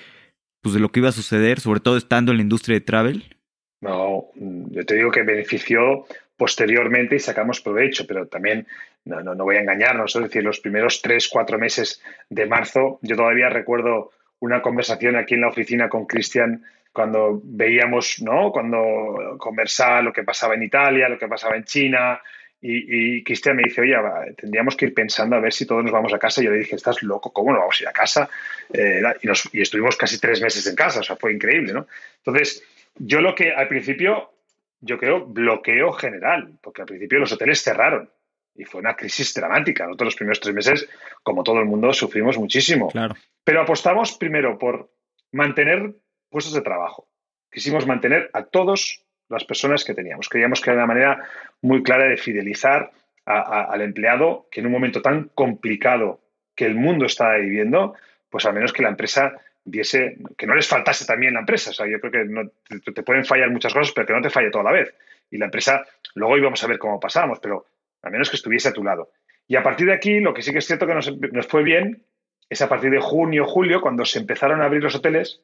[0.64, 3.36] pues, de lo que iba a suceder, sobre todo estando en la industria de travel?
[3.82, 6.06] No, yo te digo que benefició
[6.38, 8.66] posteriormente y sacamos provecho, pero también
[9.04, 12.98] no, no, no voy a engañarnos, es decir, los primeros tres, cuatro meses de marzo,
[13.02, 18.50] yo todavía recuerdo una conversación aquí en la oficina con Cristian cuando veíamos, ¿no?
[18.50, 22.20] Cuando conversaba lo que pasaba en Italia, lo que pasaba en China,
[22.66, 23.94] y, Cristian me dice, oye,
[24.38, 26.40] tendríamos que ir pensando a ver si todos nos vamos a casa.
[26.40, 28.30] Y yo le dije, estás loco, ¿cómo no vamos a ir a casa?
[28.72, 31.86] Eh, y, y, estuvimos casi tres meses en casa, o sea, fue increíble, ¿no?
[32.24, 32.64] Entonces,
[32.96, 34.32] yo lo que al principio,
[34.80, 38.08] yo creo, bloqueo general, porque al principio los hoteles cerraron
[38.54, 39.84] y fue una crisis dramática.
[39.84, 40.88] Nosotros los primeros tres meses,
[41.22, 42.88] como todo el mundo, sufrimos muchísimo.
[42.88, 43.14] Claro.
[43.44, 44.90] Pero apostamos primero por
[45.32, 45.94] mantener
[46.30, 47.08] puestos de trabajo.
[47.50, 50.28] Quisimos mantener a todas las personas que teníamos.
[50.28, 51.24] Creíamos que era una manera
[51.62, 52.90] muy clara de fidelizar
[53.26, 56.20] al empleado que en un momento tan complicado
[56.54, 57.94] que el mundo estaba viviendo,
[58.28, 61.70] pues al menos que la empresa viese, que no les faltase también la empresa.
[61.70, 64.30] O sea, yo creo que no, te, pueden fallar muchas cosas, pero que no te
[64.30, 64.94] falle toda la vez.
[65.30, 65.84] Y la empresa,
[66.14, 67.66] luego íbamos a ver cómo pasábamos, pero
[68.02, 69.10] al menos que estuviese a tu lado.
[69.48, 71.62] Y a partir de aquí, lo que sí que es cierto que nos, nos fue
[71.62, 72.04] bien
[72.48, 75.40] es a partir de junio, julio, cuando se empezaron a abrir los hoteles,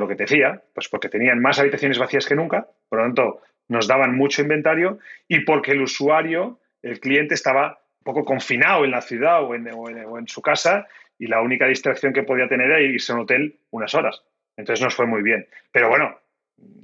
[0.00, 3.42] lo que te decía, pues porque tenían más habitaciones vacías que nunca, por lo tanto,
[3.68, 8.90] nos daban mucho inventario y porque el usuario, el cliente, estaba un poco confinado en
[8.92, 10.86] la ciudad o en, o en, su casa
[11.18, 14.22] y la única distracción que podía tener era irse a un hotel unas horas.
[14.56, 15.48] Entonces nos fue muy bien.
[15.72, 16.18] Pero bueno,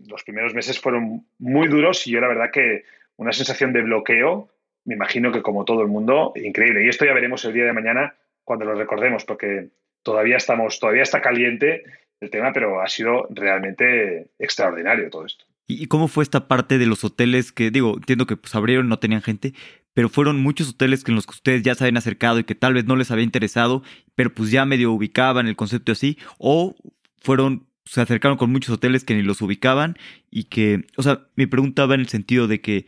[0.09, 2.85] los primeros meses fueron muy duros y yo la verdad que
[3.17, 4.49] una sensación de bloqueo,
[4.85, 6.85] me imagino que como todo el mundo, increíble.
[6.85, 9.69] Y esto ya veremos el día de mañana cuando lo recordemos, porque
[10.03, 11.85] todavía estamos, todavía está caliente
[12.23, 15.45] el tema, pero ha sido realmente extraordinario todo esto.
[15.67, 18.99] ¿Y cómo fue esta parte de los hoteles que, digo, entiendo que pues abrieron, no
[18.99, 19.55] tenían gente,
[19.95, 22.55] pero fueron muchos hoteles que en los que ustedes ya se habían acercado y que
[22.55, 23.83] tal vez no les había interesado,
[24.15, 26.75] pero pues ya medio ubicaban el concepto así, o
[27.21, 29.97] fueron, se acercaron con muchos hoteles que ni los ubicaban
[30.31, 32.87] y que, o sea, mi pregunta va en el sentido de que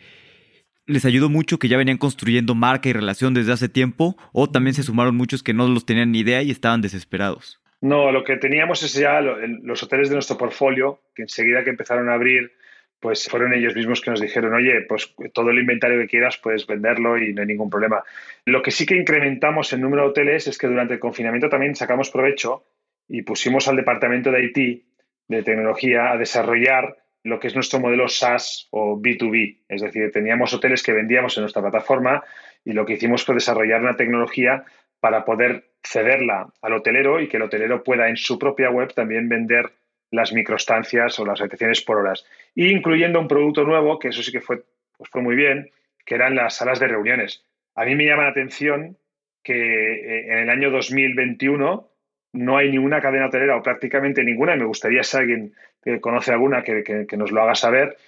[0.86, 4.74] les ayudó mucho que ya venían construyendo marca y relación desde hace tiempo, o también
[4.74, 7.60] se sumaron muchos que no los tenían ni idea y estaban desesperados.
[7.84, 12.08] No, lo que teníamos es ya los hoteles de nuestro portfolio, que enseguida que empezaron
[12.08, 12.50] a abrir,
[12.98, 16.66] pues fueron ellos mismos que nos dijeron, oye, pues todo el inventario que quieras puedes
[16.66, 18.02] venderlo y no hay ningún problema.
[18.46, 21.74] Lo que sí que incrementamos en número de hoteles es que durante el confinamiento también
[21.74, 22.64] sacamos provecho
[23.06, 24.84] y pusimos al departamento de IT,
[25.28, 29.58] de tecnología, a desarrollar lo que es nuestro modelo SaaS o B2B.
[29.68, 32.24] Es decir, teníamos hoteles que vendíamos en nuestra plataforma
[32.64, 34.64] y lo que hicimos fue desarrollar una tecnología
[35.04, 39.28] para poder cederla al hotelero y que el hotelero pueda en su propia web también
[39.28, 39.70] vender
[40.10, 42.24] las microstancias o las habitaciones por horas.
[42.54, 44.62] Y incluyendo un producto nuevo, que eso sí que fue,
[44.96, 45.70] pues fue muy bien,
[46.06, 47.44] que eran las salas de reuniones.
[47.74, 48.96] A mí me llama la atención
[49.42, 51.86] que eh, en el año 2021
[52.32, 56.32] no hay ninguna cadena hotelera o prácticamente ninguna, y me gustaría si alguien que conoce
[56.32, 57.98] alguna que, que nos lo haga saber,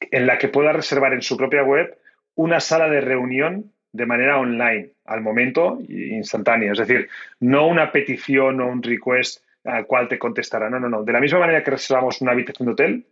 [0.00, 1.98] en la que pueda reservar en su propia web
[2.36, 6.72] una sala de reunión de manera online, al momento instantáneo.
[6.72, 7.08] Es decir,
[7.40, 10.70] no una petición o un request al cual te contestará.
[10.70, 11.02] No, no, no.
[11.02, 13.06] De la misma manera que reservamos una habitación de hotel,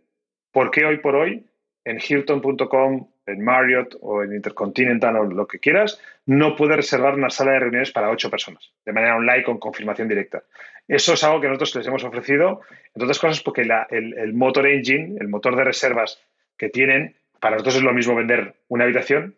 [0.51, 1.45] ¿por qué hoy por hoy
[1.83, 7.29] en Hilton.com, en Marriott o en Intercontinental o lo que quieras, no puedes reservar una
[7.29, 10.43] sala de reuniones para ocho personas de manera online con confirmación directa?
[10.87, 14.67] Eso es algo que nosotros les hemos ofrecido, entre otras cosas porque el, el motor
[14.67, 16.21] engine, el motor de reservas
[16.57, 19.35] que tienen, para nosotros es lo mismo vender una habitación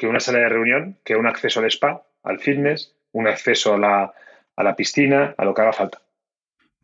[0.00, 3.78] que una sala de reunión, que un acceso al spa, al fitness, un acceso a
[3.78, 4.14] la,
[4.56, 6.00] a la piscina, a lo que haga falta.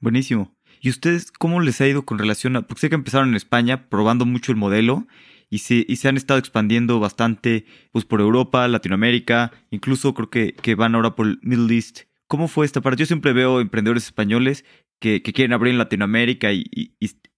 [0.01, 0.55] Buenísimo.
[0.83, 2.63] ¿Y ustedes cómo les ha ido con relación a.?
[2.67, 5.07] Porque sé que empezaron en España probando mucho el modelo
[5.49, 10.53] y se, y se han estado expandiendo bastante pues, por Europa, Latinoamérica, incluso creo que,
[10.53, 12.01] que van ahora por el Middle East.
[12.29, 13.01] ¿Cómo fue esta parte?
[13.01, 14.67] Yo siempre veo emprendedores españoles
[15.01, 16.93] que, que quieren abrir en Latinoamérica y, y,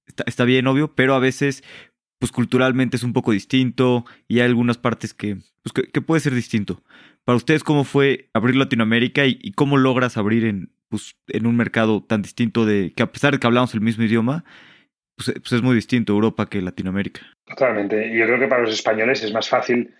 [0.06, 1.62] está, está, bien, obvio, pero a veces
[2.18, 6.34] pues culturalmente es un poco distinto y hay algunas partes que, pues, que, puede ser
[6.34, 6.82] distinto.
[7.24, 12.02] Para ustedes, ¿cómo fue abrir Latinoamérica y, cómo logras abrir en, pues, en un mercado
[12.02, 14.44] tan distinto de que a pesar de que hablamos el mismo idioma,
[15.16, 17.20] pues, pues es muy distinto Europa que Latinoamérica?
[17.44, 18.16] Totalmente.
[18.16, 19.94] Yo creo que para los españoles es más fácil,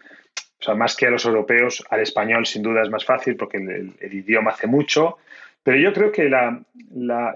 [0.61, 3.59] o sea, más que a los europeos, al español sin duda es más fácil porque
[3.59, 5.19] el, idioma hace mucho.
[5.63, 6.65] Pero yo creo que la,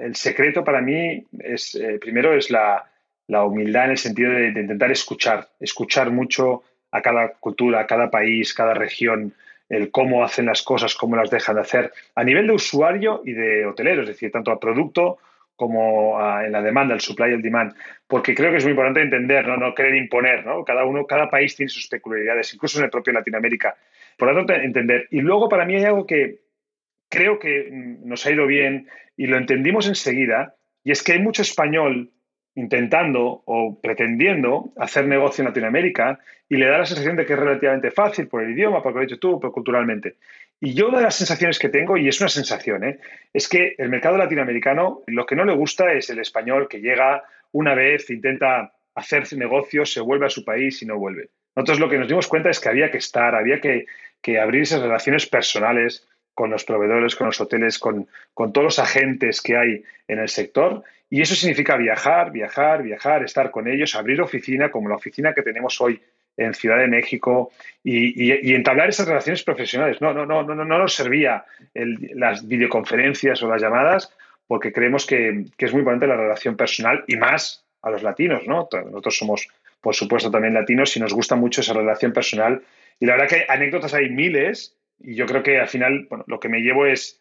[0.01, 2.92] el secreto para mí es, eh, primero, es la,
[3.29, 8.11] la humildad en el sentido de, intentar escuchar, escuchar mucho a cada cultura, a cada
[8.11, 9.35] país, cada región,
[9.69, 13.33] el cómo hacen las cosas, cómo las dejan de hacer, a nivel de usuario y
[13.33, 15.19] de hotelero, es decir, tanto a producto
[15.57, 17.75] como en la demanda, el supply y el demand,
[18.07, 20.65] porque creo que es muy importante entender, no, no querer imponer, ¿no?
[20.65, 23.77] Cada uno, cada país tiene sus peculiaridades, incluso en el propio Latinoamérica.
[24.17, 25.07] Por lo tanto, entender.
[25.11, 26.41] Y luego para mí hay algo que
[27.09, 31.43] creo que nos ha ido bien y lo entendimos enseguida, Y es que hay mucho
[31.43, 32.11] español
[32.55, 37.39] intentando o pretendiendo hacer negocio en Latinoamérica y le da la sensación de que es
[37.39, 40.17] relativamente fácil por el idioma, por lo que has dicho tú, culturalmente.
[40.61, 42.99] Y yo una de las sensaciones que tengo, y es una sensación, ¿eh?
[43.33, 47.25] es que el mercado latinoamericano lo que no le gusta es el español que llega
[47.53, 51.31] una vez, intenta hacer negocios, se vuelve a su país y no vuelve.
[51.57, 53.87] Nosotros lo que nos dimos cuenta es que había que estar, había que,
[54.21, 59.43] que abrir esas relaciones personales con los proveedores, con los hoteles, con todos los agentes
[59.43, 60.85] que hay en el sector.
[61.13, 65.43] Y eso significa viajar, viajar, viajar, estar con ellos, abrir oficina como la oficina que
[65.43, 66.01] tenemos hoy
[66.39, 67.53] en Ciudad de México
[67.85, 70.01] y, entablar esas relaciones profesionales.
[70.01, 71.45] No, no, no, no, no nos servía
[71.75, 74.11] las videoconferencias o las llamadas
[74.47, 78.47] porque creemos que, que, es muy importante la relación personal y más a los latinos,
[78.47, 78.67] ¿no?
[78.73, 79.49] Nosotros somos,
[79.83, 82.63] por supuesto, también latinos y nos gusta mucho esa relación personal.
[82.99, 86.41] Y la verdad que anécdotas hay miles y yo creo que al final bueno, lo
[86.41, 87.21] que me llevo es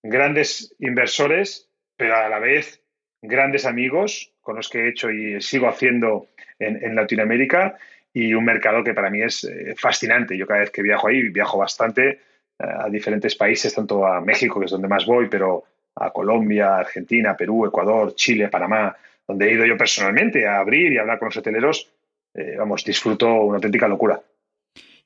[0.00, 2.81] grandes inversores, pero a la vez
[3.22, 6.26] grandes amigos con los que he hecho y sigo haciendo
[6.58, 7.76] en, Latinoamérica
[8.12, 10.36] y un mercado que para mí es eh, fascinante.
[10.36, 12.18] Yo cada vez que viajo ahí, viajo bastante eh,
[12.58, 17.36] a diferentes países, tanto a México, que es donde más voy, pero a Colombia, Argentina,
[17.36, 21.36] Perú, Ecuador, Chile, Panamá, donde he ido yo personalmente a abrir y hablar con los
[21.36, 21.90] hoteleros,
[22.34, 24.20] eh, vamos, disfruto una auténtica locura.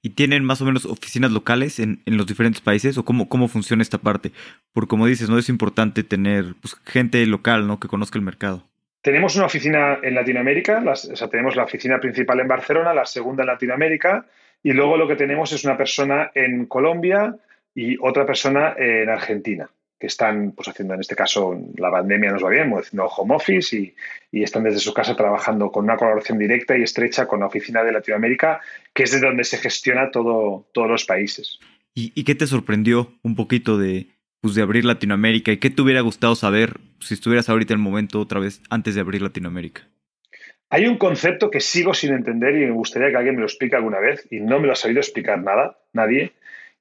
[0.03, 2.97] ¿Y tienen más o menos oficinas locales en, en los diferentes países?
[2.99, 4.33] ¿O cómo, cómo funciona esta parte?
[4.73, 7.81] Porque como dices, no es importante tener pues, gente local ¿no?
[7.81, 8.65] que conozca el mercado.
[9.07, 13.45] Tenemos una oficina en Latinoamérica, o sea, tenemos la oficina principal en Barcelona, la segunda
[13.45, 14.27] en Latinoamérica,
[14.65, 17.37] y luego lo que tenemos es una persona en Colombia
[17.73, 22.45] y otra persona en Argentina, que están pues, haciendo, en este caso, la pandemia nos
[22.45, 23.95] va bien, haciendo home office y,
[24.31, 27.83] y, están desde su casa trabajando con una colaboración directa y estrecha con la oficina
[27.83, 28.61] de Latinoamérica,
[28.93, 31.59] que es de donde se gestiona todo, todos los países.
[31.95, 34.09] ¿Y, ¿Y qué te sorprendió un poquito de,
[34.43, 35.51] pues, de abrir Latinoamérica?
[35.53, 38.95] ¿Y qué te hubiera gustado saber si estuvieras ahorita en el momento otra vez antes
[38.95, 39.89] de abrir Latinoamérica?
[40.69, 43.77] Hay un concepto que sigo sin entender y me gustaría que alguien me lo explique
[43.77, 46.33] alguna vez y no me lo ha sabido explicar nada, nadie,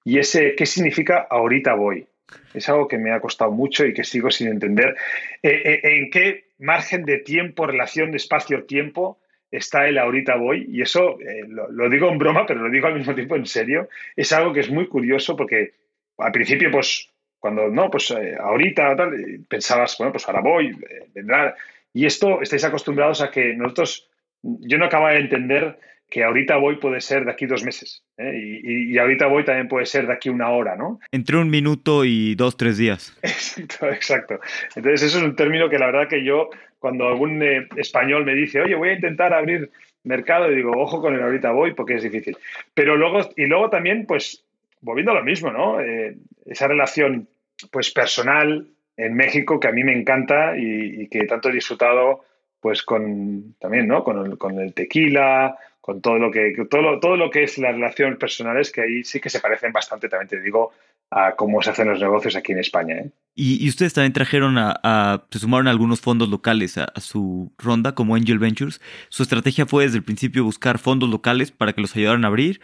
[0.03, 2.07] y ese qué significa ahorita voy.
[2.53, 4.95] Es algo que me ha costado mucho y que sigo sin entender.
[5.43, 9.19] Eh, eh, ¿En qué margen de tiempo, relación de espacio-tiempo
[9.51, 10.65] está el ahorita voy?
[10.69, 13.89] Y eso eh, lo, digo en broma, pero lo digo al mismo tiempo en serio.
[14.15, 15.73] Es algo que es muy curioso porque
[16.17, 17.09] al principio, pues
[17.39, 19.11] cuando no, pues ahorita tal,
[19.47, 20.75] pensabas, bueno, pues ahora voy,
[21.13, 21.55] vendrá.
[21.93, 24.09] Y esto estáis acostumbrados a que nosotros,
[24.41, 25.77] yo no acabo de entender
[26.09, 28.03] que ahorita voy puede ser de aquí dos meses.
[28.17, 28.61] ¿eh?
[28.63, 30.99] Y, y, ahorita voy también puede ser de aquí una hora, ¿no?
[31.11, 33.17] Entre un minuto y dos, tres días.
[33.23, 34.39] Exacto, exacto.
[34.75, 38.35] Entonces, eso es un término que la verdad que yo, cuando algún eh, español me
[38.35, 39.71] dice, oye, voy a intentar abrir
[40.03, 42.37] mercado, y digo, ojo con el ahorita voy, porque es difícil.
[42.73, 44.43] Pero luego, y luego también, pues,
[44.81, 45.79] volviendo a lo mismo, ¿no?
[45.79, 46.15] Eh,
[46.45, 47.27] esa relación
[47.71, 52.23] pues personal en México que a mí me encanta y, y que tanto he disfrutado
[52.65, 56.99] pues con también no con el, con el tequila con todo lo que todo lo,
[56.99, 60.27] todo lo que es las relaciones personales que ahí sí que se parecen bastante también
[60.27, 60.71] te digo
[61.11, 63.11] a cómo se hacen los negocios aquí en España ¿eh?
[63.35, 67.53] y, y, ustedes también trajeron a, a, se sumaron algunos fondos locales a, a, su
[67.59, 71.81] ronda como Angel Ventures su estrategia fue desde el principio buscar fondos locales para que
[71.81, 72.61] los ayudaran a abrir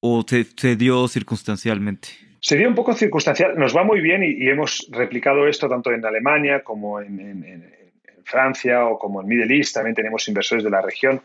[0.00, 2.08] o se, se dio circunstancialmente
[2.40, 3.58] Sería un poco circunstancial.
[3.58, 7.44] Nos va muy bien y, y hemos replicado esto tanto en Alemania como en, en,
[7.44, 7.78] en,
[8.22, 9.74] Francia o como en Middle East.
[9.74, 11.20] También tenemos inversores de la región.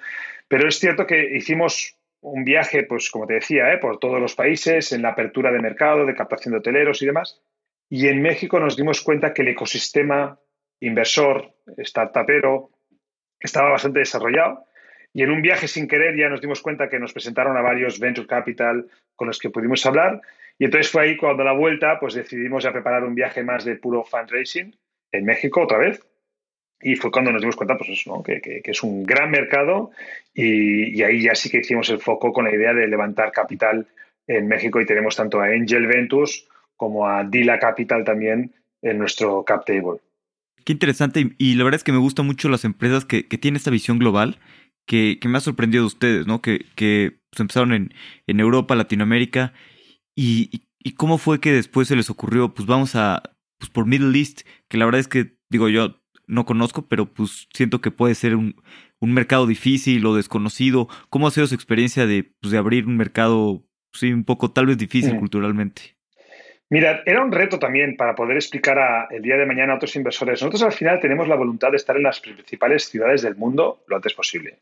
[0.54, 3.80] Pero es cierto que hicimos un viaje, pues como te decía, ¿eh?
[3.80, 7.42] por todos los países, en la apertura de mercado, de captación de hoteleros y demás.
[7.90, 10.40] Y en México nos dimos cuenta que el ecosistema
[10.80, 12.70] inversor, startupero,
[13.40, 14.64] estaba bastante desarrollado.
[15.12, 18.00] Y en un viaje sin querer ya nos dimos cuenta que nos presentaron a varios
[18.00, 18.86] venture capital
[19.16, 20.22] con los que pudimos hablar
[20.60, 23.66] y entonces fue ahí cuando a la vuelta pues decidimos ya preparar un viaje más
[23.66, 24.76] de puro fundraising
[25.12, 26.00] en México otra vez.
[26.84, 28.24] Y fue cuando nos dimos cuenta pues eso, ¿no?
[28.24, 29.92] que, que, es un gran mercado
[30.34, 33.88] y, y, ahí ya sí que hicimos el foco con la idea de levantar capital
[34.28, 39.44] en México y tenemos tanto a Angel Ventures como a Dila Capital también en nuestro
[39.44, 40.00] cap table.
[40.66, 43.38] Qué interesante y, y la verdad es que me gustan mucho las empresas que, que
[43.38, 44.38] tienen esta visión global
[44.86, 46.42] que, me ha sorprendido de ustedes, ¿no?
[46.42, 47.94] Que, pues, empezaron en,
[48.28, 49.54] en Europa, Latinoamérica
[50.16, 53.24] y, y, cómo fue que después se les ocurrió, pues vamos a,
[53.58, 57.48] pues por Middle East, que la verdad es que, digo, yo no conozco, pero pues
[57.54, 58.56] siento que puede ser un,
[59.00, 60.88] un mercado difícil o desconocido.
[61.10, 64.68] ¿Cómo ha sido su experiencia de, pues, de abrir un mercado, sí, un poco tal
[64.68, 65.20] vez difícil mm.
[65.20, 65.82] culturalmente?
[66.70, 69.96] Mira, era un reto también para poder explicar a, el día de mañana a otros
[69.96, 70.42] inversores.
[70.42, 73.96] Nosotros al final tenemos la voluntad de estar en las principales ciudades del mundo lo
[73.96, 74.60] antes posible.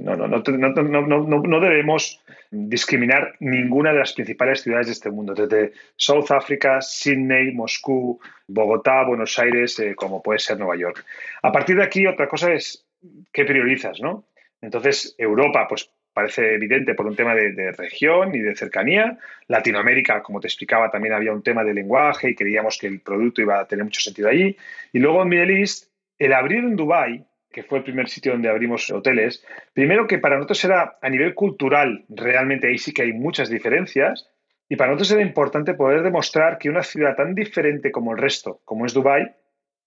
[0.00, 5.72] No, no, no, no, debemos discriminar ninguna de las principales ciudades de este mundo, desde
[5.96, 11.04] South Africa, Sydney, Moscú, Bogotá, Buenos Aires, como puede ser Nueva York.
[11.42, 12.84] A partir de aquí, otra cosa es
[13.32, 14.24] qué priorizas, ¿no?
[14.60, 19.18] Entonces, Europa, pues parece evidente por un tema de, región y de cercanía.
[19.46, 23.40] Latinoamérica, como te explicaba, también había un tema de lenguaje y creíamos que el producto
[23.40, 24.56] iba a tener mucho sentido allí.
[24.92, 25.88] Y luego en Middle East,
[26.18, 30.36] el abrir en Dubái, que fue el primer sitio donde abrimos hoteles, primero que para
[30.36, 34.30] nosotros era a nivel cultural, realmente ahí sí que hay muchas diferencias,
[34.68, 38.60] y para nosotros era importante poder demostrar que una ciudad tan diferente como el resto,
[38.64, 39.30] como es Dubái,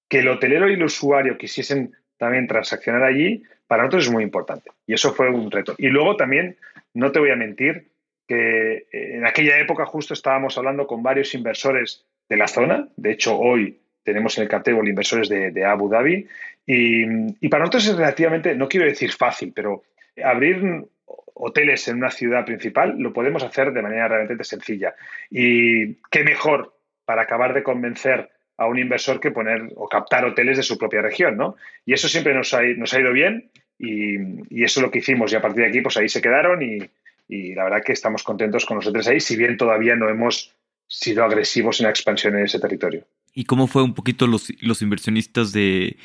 [0.10, 4.71] que el hotelero y el usuario quisiesen también transaccionar allí, para nosotros es muy importante.
[4.86, 5.76] Y eso fue un reto.
[5.78, 6.58] Y luego también,
[6.93, 7.91] no te voy a mentir,
[8.28, 12.88] que en aquella época justo estábamos hablando con varios inversores de la zona.
[12.95, 16.27] De hecho, hoy tenemos en el cartel inversores de, Abu Dhabi.
[16.65, 19.83] Y, para nosotros es relativamente, no quiero decir fácil, pero
[20.23, 20.85] abrir
[21.33, 24.93] hoteles en una ciudad principal lo podemos hacer de manera realmente sencilla.
[25.29, 30.57] Y qué mejor para acabar de convencer a un inversor que poner o captar hoteles
[30.57, 31.55] de su propia región, ¿no?
[31.83, 35.41] Y eso siempre nos ha, ido bien y, eso es lo que hicimos y a
[35.41, 36.79] partir de aquí pues ahí se quedaron y,
[37.55, 40.53] la verdad que estamos contentos con nosotros ahí, si bien todavía no hemos
[40.85, 43.05] sido agresivos en la expansión en ese territorio.
[43.34, 45.98] ¿Y cómo fue un poquito los, los inversionistas de,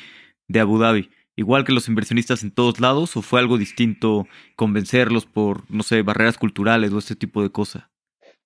[0.47, 1.09] de Abu Dhabi?
[1.37, 6.01] igual que los inversionistas en todos lados o fue algo distinto convencerlos por, no sé,
[6.01, 7.85] barreras culturales o este tipo de cosas?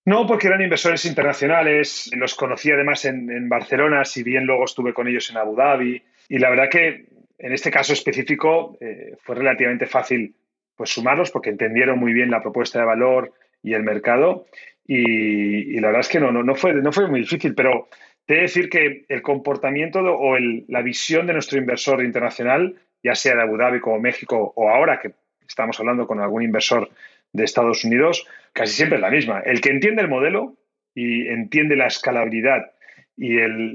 [0.06, 5.08] No, porque eran inversores internacionales, los conocí además en, Barcelona, si bien luego estuve con
[5.08, 7.06] ellos en Abu Dhabi, y la verdad que
[7.38, 10.36] en este caso específico eh, fue relativamente fácil
[10.76, 13.32] pues, sumarlos porque entendieron muy bien la propuesta de valor
[13.63, 14.48] y el mercado,
[14.88, 17.88] y, la verdad es que no, no, fue, no fue muy difícil, pero
[18.32, 23.36] te de decir que el comportamiento o la visión de nuestro inversor internacional, ya sea
[23.36, 25.12] de Abu Dhabi como México o ahora que
[25.46, 26.89] estamos hablando con algún inversor
[27.34, 29.41] de Estados Unidos casi siempre es la misma.
[29.41, 30.56] El que entiende el modelo
[30.96, 32.72] y entiende la escalabilidad
[33.17, 33.74] y el,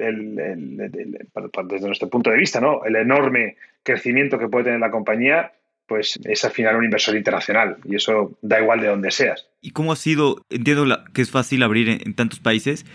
[1.68, 2.82] desde nuestro punto de vista, ¿no?
[2.86, 5.52] el enorme crecimiento que puede tener la compañía,
[5.86, 9.48] pues es al final un inversor internacional y eso da igual de donde seas.
[9.60, 10.42] ¿Y cómo ha sido?
[10.50, 12.86] Entiendo que es fácil abrir en, tantos países,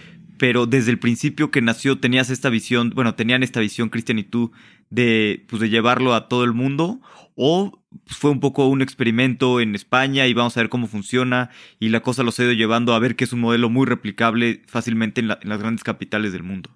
[0.41, 4.23] pero desde el principio que nació tenías esta visión, bueno, tenían esta visión, Cristian y
[4.23, 4.51] tú,
[4.89, 6.99] de, pues, de llevarlo a todo el mundo,
[7.35, 11.89] o fue un poco un experimento en España y vamos a ver cómo funciona y
[11.89, 15.21] la cosa los ha ido llevando a ver que es un modelo muy replicable fácilmente
[15.21, 16.71] en, las grandes capitales del mundo.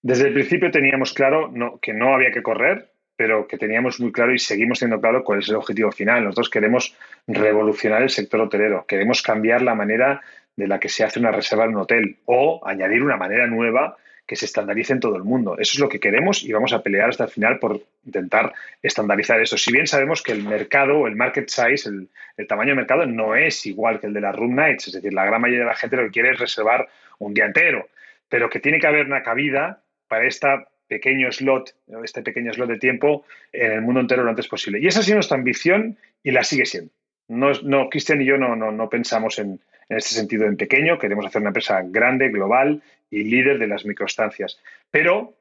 [0.00, 4.32] Desde el principio teníamos claro que no había que correr, pero que teníamos muy claro
[4.32, 6.22] y seguimos teniendo claro cuál es el objetivo final.
[6.22, 10.20] Nosotros queremos revolucionar el sector hotelero, queremos cambiar la manera
[10.56, 13.96] de la que se hace una reserva en un hotel o añadir una manera nueva
[14.26, 15.56] que se estandarice en todo el mundo.
[15.58, 19.40] Eso es lo que queremos y vamos a pelear hasta el final por intentar estandarizar
[19.40, 19.58] eso.
[19.58, 21.88] Si bien sabemos que el mercado, el market size,
[22.36, 25.12] el, tamaño del mercado no es igual que el de las room nights, es decir,
[25.12, 26.88] la gran mayoría de la gente lo que quiere es reservar
[27.18, 27.88] un día entero,
[28.28, 32.78] pero que tiene que haber una cabida para esta pequeño slot, este pequeño slot de
[32.78, 34.78] tiempo en el mundo entero lo antes posible.
[34.80, 36.92] Y esa ha sido nuestra ambición y la sigue siendo.
[37.28, 39.60] No, no Cristian y yo no, no, no pensamos en,
[39.92, 43.84] en este sentido en pequeño, queremos hacer una empresa grande, global y líder de las
[43.84, 44.58] microestancias.
[44.90, 45.34] Pero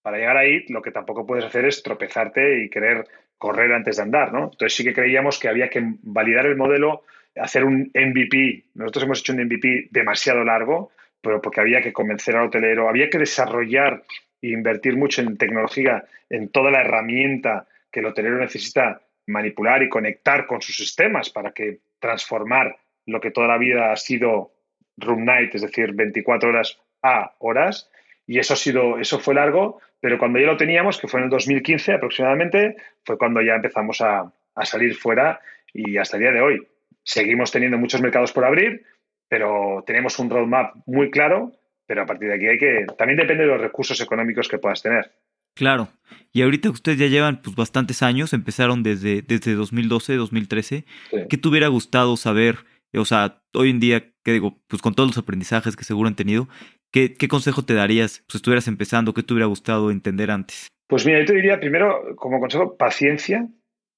[0.00, 4.02] para llegar ahí, lo que tampoco puedes hacer es tropezarte y querer correr antes de
[4.02, 4.44] andar, ¿no?
[4.44, 7.04] Entonces sí que creíamos que había que validar el modelo,
[7.36, 8.64] hacer un MVP.
[8.74, 13.10] Nosotros hemos hecho un MVP demasiado largo, pero porque había que convencer al hotelero, había
[13.10, 14.02] que desarrollar
[14.40, 19.90] e invertir mucho en tecnología, en toda la herramienta que el hotelero necesita manipular y
[19.90, 22.76] conectar con sus sistemas para que transformar
[23.06, 24.52] lo que toda la vida ha sido
[24.96, 27.90] room night, es decir, 24 horas a horas.
[28.26, 31.24] Y eso ha sido, eso fue largo, pero cuando ya lo teníamos, que fue en
[31.24, 34.32] el 2015 aproximadamente, fue cuando ya empezamos a,
[34.64, 35.40] salir fuera
[35.72, 36.66] y hasta el día de hoy.
[37.02, 38.84] Seguimos teniendo muchos mercados por abrir,
[39.28, 41.52] pero tenemos un roadmap muy claro,
[41.86, 44.82] pero a partir de aquí hay que, también depende de los recursos económicos que puedas
[44.82, 45.10] tener.
[45.54, 45.88] Claro.
[46.32, 50.84] Y ahorita ustedes ya llevan pues bastantes años, empezaron desde, desde 2012, 2013.
[51.28, 52.56] ¿Qué te hubiera gustado saber
[52.98, 54.58] o sea, hoy en día, ¿qué digo?
[54.68, 56.48] Pues con todos los aprendizajes que seguro han tenido,
[56.90, 59.14] ¿qué, consejo te darías si estuvieras empezando?
[59.14, 60.68] ¿Qué te hubiera gustado entender antes?
[60.86, 63.48] Pues mira, yo te diría primero, como consejo, paciencia,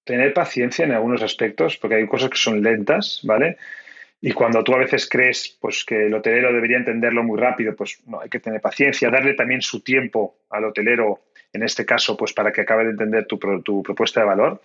[0.05, 3.57] tener paciencia en algunos aspectos, porque hay cosas que son lentas, ¿vale?
[4.21, 8.01] Y cuando tú a veces crees pues, que el hotelero debería entenderlo muy rápido, pues
[8.07, 12.33] no, hay que tener paciencia, darle también su tiempo al hotelero, en este caso, pues
[12.33, 14.63] para que acabe de entender tu, tu propuesta de valor.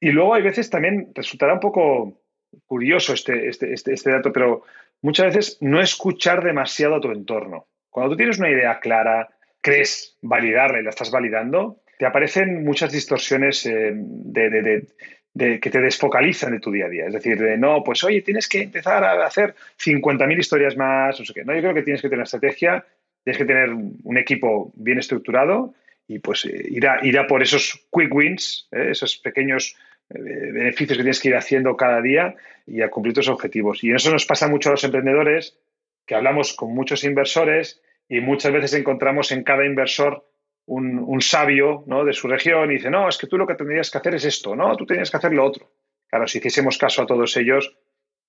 [0.00, 2.20] Y luego hay veces también resultará un poco
[2.64, 4.62] curioso este, este, este, este, dato, pero
[5.02, 7.66] muchas veces no escuchar demasiado a tu entorno.
[7.90, 9.28] Cuando tú tienes una idea clara,
[9.60, 16.52] crees validarla y la estás validando, te aparecen muchas distorsiones eh, de, que te desfocalizan
[16.52, 17.06] de tu día a día.
[17.06, 21.24] Es decir, de no, pues oye, tienes que empezar a hacer 50.000 historias más, no
[21.24, 21.44] sé qué.
[21.44, 22.84] No, yo creo que tienes que tener estrategia,
[23.22, 25.74] tienes que tener un equipo bien estructurado
[26.08, 29.76] y pues eh, ir a, por esos quick wins, eh, esos pequeños
[30.08, 32.36] beneficios que tienes que ir haciendo cada día
[32.66, 33.82] y a cumplir tus objetivos.
[33.82, 35.58] Y eso nos pasa mucho a los emprendedores,
[36.06, 40.24] que hablamos con muchos inversores y muchas veces encontramos en cada inversor
[40.66, 42.04] un, sabio ¿no?
[42.04, 44.24] de su región y dice, no, es que tú lo que tendrías que hacer es
[44.24, 45.70] esto, no, tú tendrías que hacer lo otro.
[46.08, 47.76] Claro, si hiciésemos caso a todos ellos,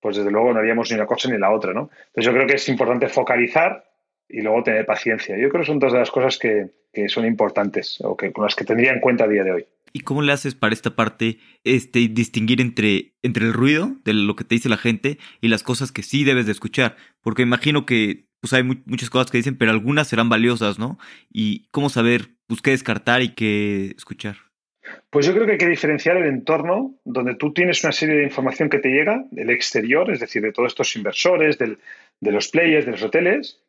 [0.00, 1.90] pues desde luego no haríamos ni una cosa ni la otra, ¿no?
[2.06, 3.84] Entonces yo creo que es importante focalizar
[4.28, 5.36] y luego tener paciencia.
[5.36, 6.70] Yo creo que son dos de las cosas que,
[7.08, 9.66] son importantes o que con las que tendría en cuenta a día de hoy.
[9.92, 14.36] ¿Y cómo le haces para esta parte este, distinguir entre, entre el ruido de lo
[14.36, 16.96] que te dice la gente y las cosas que sí debes de escuchar?
[17.20, 20.98] Porque imagino que pues hay muchas cosas que dicen, pero algunas serán valiosas, ¿no?
[21.30, 24.36] Y cómo saber pues, qué descartar y qué escuchar.
[25.10, 28.24] Pues yo creo que hay que diferenciar el entorno donde tú tienes una serie de
[28.24, 31.76] información que te llega del exterior, es decir, de todos estos inversores, de
[32.20, 33.62] los players, de los hoteles.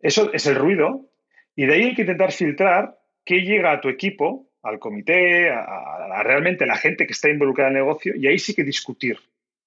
[0.00, 1.08] Eso es el ruido.
[1.56, 5.60] Y de ahí hay que intentar filtrar qué llega a tu equipo, al comité, a,
[5.60, 9.18] a realmente la gente que está involucrada en el negocio, y ahí sí que discutir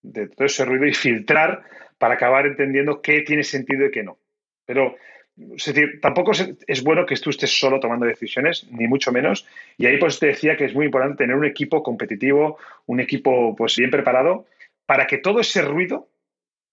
[0.01, 1.63] de todo ese ruido y filtrar
[1.97, 4.17] para acabar entendiendo qué tiene sentido y qué no.
[4.65, 4.95] Pero
[5.37, 9.47] es decir, tampoco es, bueno que tú estés solo tomando decisiones, ni mucho menos.
[9.77, 13.55] Y ahí pues te decía que es muy importante tener un equipo competitivo, un equipo
[13.55, 14.45] pues bien preparado,
[14.85, 16.09] para que todo ese ruido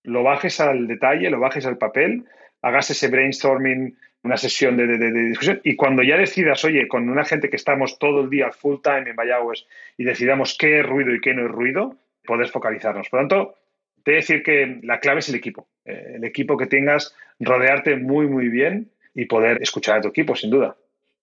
[0.03, 2.25] lo bajes al detalle, lo bajes al papel,
[2.63, 4.99] hagas ese brainstorming, una sesión de,
[5.29, 5.61] discusión.
[5.65, 9.11] Y cuando ya decidas, oye, con una gente que estamos todo el día full time
[9.11, 13.09] en Vallagües y decidamos qué es ruido y qué no es ruido, poder focalizarnos.
[13.09, 13.55] Por lo tanto,
[14.05, 15.69] te decir que la clave es el equipo.
[15.85, 20.35] Eh, el equipo que tengas, rodearte muy, muy bien y poder escuchar a tu equipo,
[20.35, 20.77] sin duda.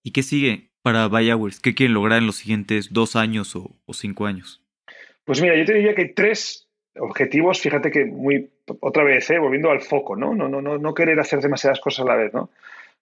[0.03, 1.59] ¿Y qué sigue para Bayowers?
[1.59, 4.61] ¿Qué quieren lograr en los siguientes dos años o, cinco años?
[5.23, 6.64] Pues mira, yo te diría que hay tres
[6.97, 10.33] objetivos, fíjate que muy, otra vez, eh, volviendo al foco, ¿no?
[10.33, 12.49] No, no, no, no querer hacer demasiadas cosas a la vez, ¿no?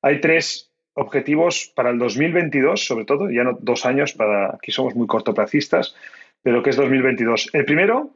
[0.01, 4.95] Hay tres objetivos para el 2022, sobre todo, ya no dos años, para aquí somos
[4.95, 5.95] muy cortoplacistas,
[6.41, 7.49] pero que es 2022.
[7.53, 8.11] El primero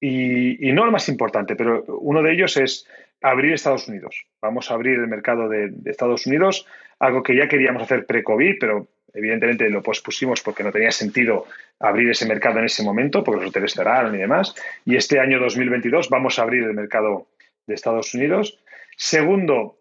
[0.00, 2.86] y, no el más importante, pero uno de ellos es
[3.20, 4.26] abrir Estados Unidos.
[4.40, 6.66] Vamos a abrir el mercado de, Estados Unidos,
[6.98, 11.46] algo que ya queríamos hacer pre-COVID, pero evidentemente lo pospusimos porque no tenía sentido
[11.78, 14.54] abrir ese mercado en ese momento, porque los hoteles cerraron y demás.
[14.84, 17.28] Y este año 2022 vamos a abrir el mercado
[17.66, 18.58] de Estados Unidos.
[18.96, 19.78] Segundo,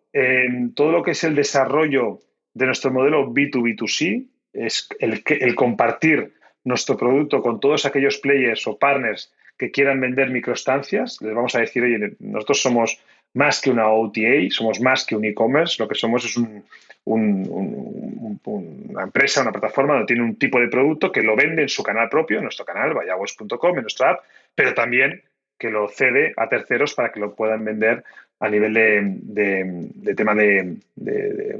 [0.76, 2.20] todo lo que es el desarrollo
[2.54, 8.78] de nuestro modelo B2B2C, es el, el compartir nuestro producto con todos aquellos players o
[8.78, 13.00] partners que quieran vender microestancias, les vamos a decir, oye, nosotros somos
[13.34, 16.38] más que una OTA, somos más que un e-commerce, lo que somos es
[17.06, 21.84] una empresa, una plataforma donde tiene un tipo de producto que lo vende en su
[21.84, 24.24] canal propio, en nuestro canal, vayawes.com, en nuestra app,
[24.54, 25.24] pero también
[25.58, 28.04] que lo cede a terceros para que lo puedan vender
[28.40, 30.78] a nivel de, tema de,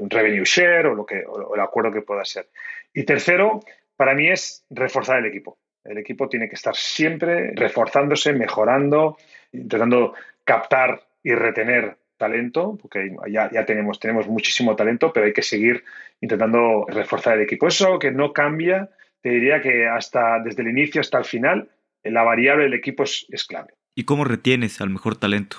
[0.00, 2.48] un revenue share o, lo que, o el acuerdo que pueda ser.
[2.92, 3.60] Y tercero,
[3.96, 5.58] para mí es reforzar el equipo.
[5.84, 9.16] El equipo tiene que estar siempre reforzándose, mejorando,
[9.52, 10.14] intentando
[10.44, 15.82] captar y retener talento, porque ya, ya tenemos, tenemos muchísimo talento, pero hay que seguir
[16.20, 17.66] intentando reforzar el equipo.
[17.66, 21.24] Eso es algo que no cambia, te diría que hasta desde el inicio hasta el
[21.24, 21.68] final,
[22.04, 23.74] la variable del equipo es, clave.
[23.94, 25.58] ¿Y cómo retienes al mejor talento?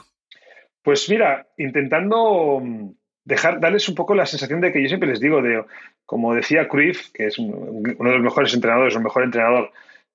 [0.82, 2.92] Pues mira, intentando mm,
[3.26, 5.64] dejar, darles un poco la sensación de que yo siempre les digo, de,
[6.06, 9.72] como decía Cruyff, que es uno de los mejores entrenadores, un mejor entrenador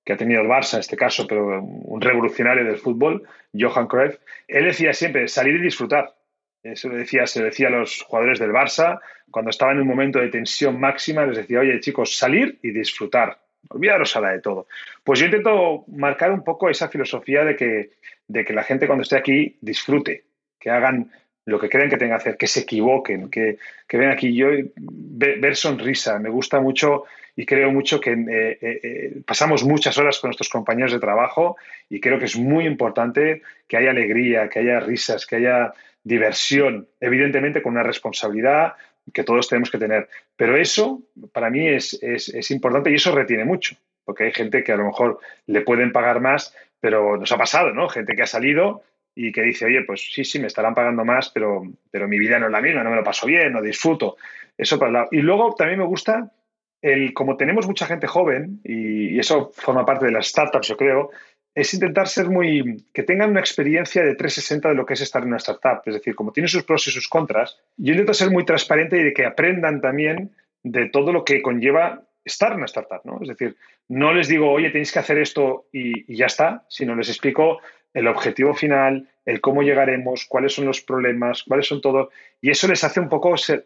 [0.09, 4.15] que ha tenido el Barça en este caso, pero un revolucionario del fútbol, Johan Cruyff,
[4.47, 6.15] él decía siempre salir y disfrutar.
[6.63, 8.99] Eso decía, se decía a los jugadores del Barça
[9.29, 13.37] cuando estaban en un momento de tensión máxima, les decía, oye chicos, salir y disfrutar.
[13.67, 14.65] Olvidaros de todo.
[15.03, 17.91] Pues yo intento marcar un poco esa filosofía de que,
[18.27, 20.23] de que la gente cuando esté aquí disfrute,
[20.59, 21.11] que hagan
[21.45, 24.33] lo que creen que tengan que hacer, que se equivoquen, que, que ven aquí.
[24.33, 27.03] Yo ver, sonrisa, me gusta mucho
[27.39, 31.55] y creo mucho que eh, eh, eh, pasamos muchas horas con nuestros compañeros de trabajo
[31.89, 35.73] y creo que es muy importante que haya alegría, que haya risas, que haya
[36.03, 38.73] diversión, evidentemente con una responsabilidad
[39.13, 40.09] que todos tenemos que tener.
[40.35, 44.73] Pero eso para mí es, es, importante y eso retiene mucho, porque hay gente que
[44.73, 47.87] a lo mejor le pueden pagar más, pero nos ha pasado, ¿no?
[47.87, 48.83] Gente que ha salido
[49.15, 52.37] y que dice, oye, pues sí, sí, me estarán pagando más, pero, pero mi vida
[52.37, 54.17] no es la misma, no me lo paso bien, no disfruto.
[54.57, 55.07] Eso para el lado.
[55.13, 56.33] Y luego también me gusta
[56.81, 61.11] el, como tenemos mucha gente joven, y, eso forma parte de las startups, yo creo,
[61.53, 62.85] es intentar ser muy.
[62.93, 65.81] que tengan una experiencia de 360 de lo que es estar en una startup.
[65.85, 69.03] Es decir, como tiene sus pros y sus contras, yo intento ser muy transparente y
[69.03, 70.31] de que aprendan también
[70.63, 73.19] de todo lo que conlleva estar en una startup, ¿no?
[73.21, 73.55] Es decir,
[73.87, 77.59] no les digo, oye, tenéis que hacer esto y, ya está, sino les explico
[77.93, 82.11] el objetivo final, el cómo llegaremos, cuáles son los problemas, cuáles son todo.
[82.39, 83.65] Y eso les hace un poco ser,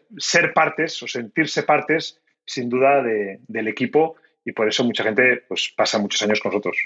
[0.54, 4.16] partes o sentirse partes, sin duda, del equipo.
[4.44, 6.76] Y por eso mucha gente pues, pasa muchos años con nosotros.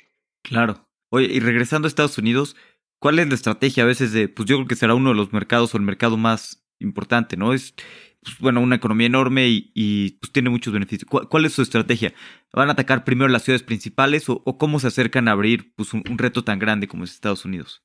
[0.43, 0.87] Claro.
[1.11, 2.57] Oye, y regresando a Estados Unidos,
[3.01, 5.33] ¿cuál es la estrategia a veces de, pues yo creo que será uno de los
[5.33, 7.53] mercados o el mercado más importante, ¿no?
[7.53, 7.75] Es,
[8.23, 11.09] pues, bueno, una economía enorme y, pues tiene muchos beneficios.
[11.09, 12.13] ¿Cuál, es su estrategia?
[12.53, 16.03] ¿Van a atacar primero las ciudades principales o, cómo se acercan a abrir pues, un,
[16.19, 17.83] reto tan grande como es Estados Unidos?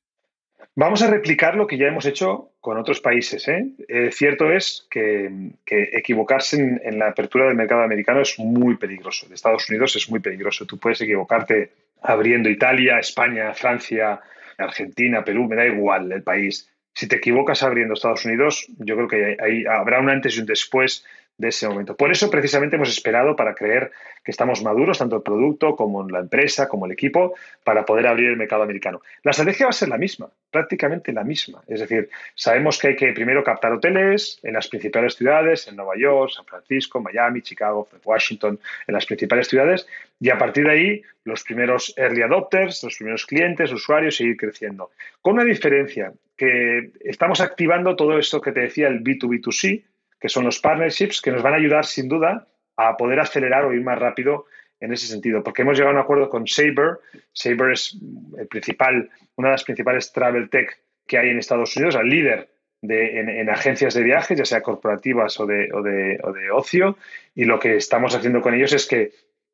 [0.76, 3.46] Vamos a replicar lo que ya hemos hecho con otros países.
[3.46, 3.68] ¿eh?
[3.86, 9.28] Eh, cierto es que, equivocarse en, en, la apertura del mercado americano es muy peligroso.
[9.28, 10.66] De Estados Unidos es muy peligroso.
[10.66, 11.70] Tú puedes equivocarte
[12.02, 14.20] abriendo Italia, España, Francia,
[14.58, 19.08] Argentina, Perú, me da igual el país si te equivocas abriendo Estados Unidos, yo creo
[19.08, 21.04] que ahí habrá un antes y un después
[21.36, 21.96] de ese momento.
[21.96, 23.90] Por eso precisamente hemos esperado para creer
[24.22, 28.30] que estamos maduros, tanto el producto como la empresa, como el equipo, para poder abrir
[28.30, 29.02] el mercado americano.
[29.22, 31.62] La estrategia va a ser la misma, prácticamente la misma.
[31.66, 35.94] Es decir, sabemos que hay que primero captar hoteles en las principales ciudades, en Nueva
[35.96, 39.86] York, San Francisco, Miami, Chicago, Washington, en las principales ciudades,
[40.20, 44.90] y a partir de ahí los primeros early adopters, los primeros clientes, usuarios, seguir creciendo.
[45.20, 49.84] Con una diferencia, que estamos activando todo esto que te decía el B2B2C,
[50.24, 52.48] que son los partnerships, que nos van a ayudar sin duda
[52.78, 54.46] a poder acelerar o ir más rápido
[54.80, 56.92] en ese sentido, porque hemos llegado a un acuerdo con Sabre.
[57.30, 57.94] Sabre es
[58.38, 62.48] el principal, una de las principales travel tech que hay en Estados Unidos, el líder
[62.80, 66.96] de, en, agencias de viajes, ya sea corporativas o de, o, de, o de, ocio.
[67.34, 69.12] Y lo que estamos haciendo con ellos es que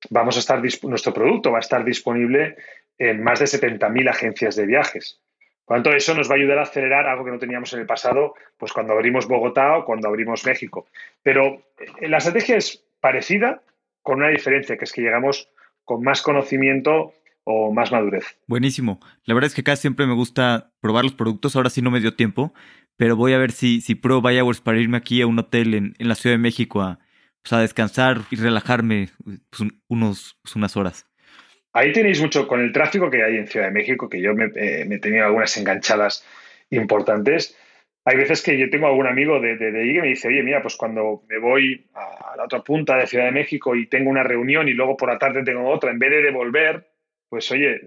[0.09, 2.55] vamos a estar, nuestro producto va a estar disponible
[2.97, 5.21] en más de 70.000 agencias de viajes.
[5.71, 7.79] Por lo tanto, eso nos va a ayudar a acelerar algo que no teníamos en
[7.79, 10.89] el pasado, pues cuando abrimos Bogotá o cuando abrimos México.
[11.23, 11.63] Pero
[12.01, 13.63] eh, la estrategia es parecida,
[14.03, 15.49] con una diferencia, que es que llegamos
[15.85, 17.15] con más conocimiento
[17.45, 18.37] o más madurez.
[18.49, 18.99] Buenísimo.
[19.23, 21.55] La verdad es que acá siempre me gusta probar los productos.
[21.55, 22.53] Ahora sí no me dio tiempo,
[22.97, 24.23] pero voy a ver si, si pruebo
[24.65, 26.99] para irme aquí a un hotel en, la Ciudad de México a,
[27.45, 31.10] pues, a descansar y relajarme pues, unos, pues, unas horas.
[31.73, 34.47] Ahí tenéis mucho con el tráfico que hay en Ciudad de México, que yo me,
[34.57, 36.27] eh, he tenido algunas enganchadas
[36.71, 37.57] importantes.
[38.05, 40.63] Hay veces que yo tengo algún amigo de, de, ahí que me dice, oye, mira,
[40.63, 44.25] pues cuando me voy a la otra punta de Ciudad de México y tengo una
[44.25, 46.89] reunión y luego por la tarde tengo otra, en vez de devolver,
[47.29, 47.81] pues oye,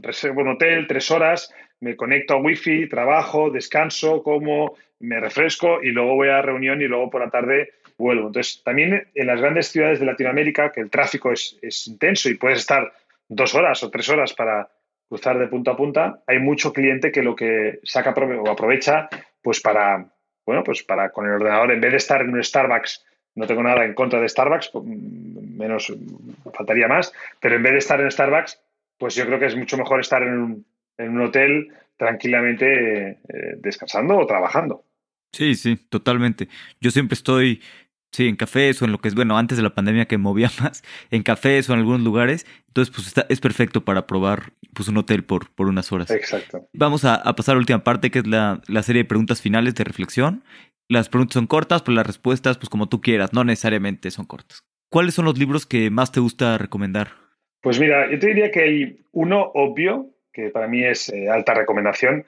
[0.00, 5.90] reservo un hotel, tres horas, me conecto a wifi, trabajo, descanso, como, me refresco y
[5.90, 8.28] luego voy a la reunión y luego por la tarde vuelvo.
[8.28, 12.34] Entonces, también en las grandes ciudades de Latinoamérica, que el tráfico es, es intenso y
[12.34, 12.92] puedes estar
[13.28, 14.68] dos horas o tres horas para
[15.08, 19.08] cruzar de punta a punta, hay mucho cliente que lo que saca o aprovecha
[19.42, 20.06] pues para,
[20.44, 23.04] bueno, pues para con el ordenador, en vez de estar en un Starbucks,
[23.34, 25.92] no tengo nada en contra de Starbucks, pues, menos
[26.54, 28.60] faltaría más, pero en vez de estar en Starbucks,
[28.98, 30.66] pues yo creo que es mucho mejor estar en un,
[30.98, 33.16] en un hotel tranquilamente eh,
[33.58, 34.84] descansando o trabajando.
[35.32, 36.48] Sí, sí, totalmente.
[36.80, 37.62] Yo siempre estoy
[38.10, 40.50] Sí, en cafés o en lo que es, bueno, antes de la pandemia que movía
[40.62, 42.46] más, en cafés o en algunos lugares.
[42.68, 46.10] Entonces, pues está, es perfecto para probar pues, un hotel por, por unas horas.
[46.10, 46.68] Exacto.
[46.72, 49.74] Vamos a, pasar a la última parte, que es la, la, serie de preguntas finales
[49.74, 50.42] de reflexión.
[50.88, 54.64] Las preguntas son cortas, pero las respuestas, pues como tú quieras, no necesariamente son cortas.
[54.90, 57.08] ¿Cuáles son los libros que más te gusta recomendar?
[57.60, 61.52] Pues mira, yo te diría que hay uno obvio, que para mí es eh, alta
[61.52, 62.24] recomendación,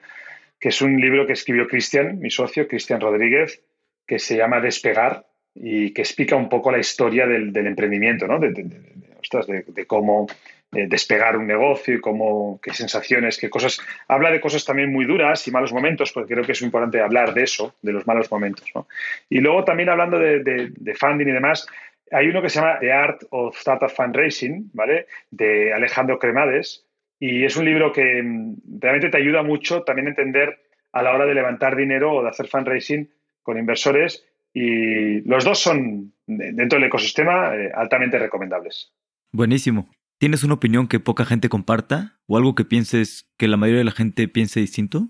[0.59, 3.63] que es un libro que escribió Cristian, mi socio, Cristian Rodríguez,
[4.05, 5.25] que se llama Despegar
[5.55, 8.39] y que explica un poco la historia del, emprendimiento, ¿no?
[8.39, 10.27] De, de, cómo
[10.73, 13.79] eh, despegar un negocio y cómo, qué sensaciones, qué cosas.
[14.07, 17.33] Habla de cosas también muy duras y malos momentos, porque creo que es importante hablar
[17.33, 18.87] de eso, de los malos momentos, ¿no?
[19.29, 21.67] Y luego también hablando de, funding y demás,
[22.11, 25.07] hay uno que se llama The Art of Startup Fundraising, ¿vale?
[25.29, 26.85] De Alejandro Cremades,
[27.19, 30.59] y es un libro que mm, realmente te ayuda mucho también a entender
[30.93, 33.09] a la hora de levantar dinero o de hacer fundraising
[33.43, 38.93] con inversores y los dos son, dentro del ecosistema, eh, altamente recomendables.
[39.31, 39.89] Buenísimo.
[40.19, 43.85] ¿Tienes una opinión que poca gente comparta o algo que pienses que la mayoría de
[43.85, 45.09] la gente piense distinto?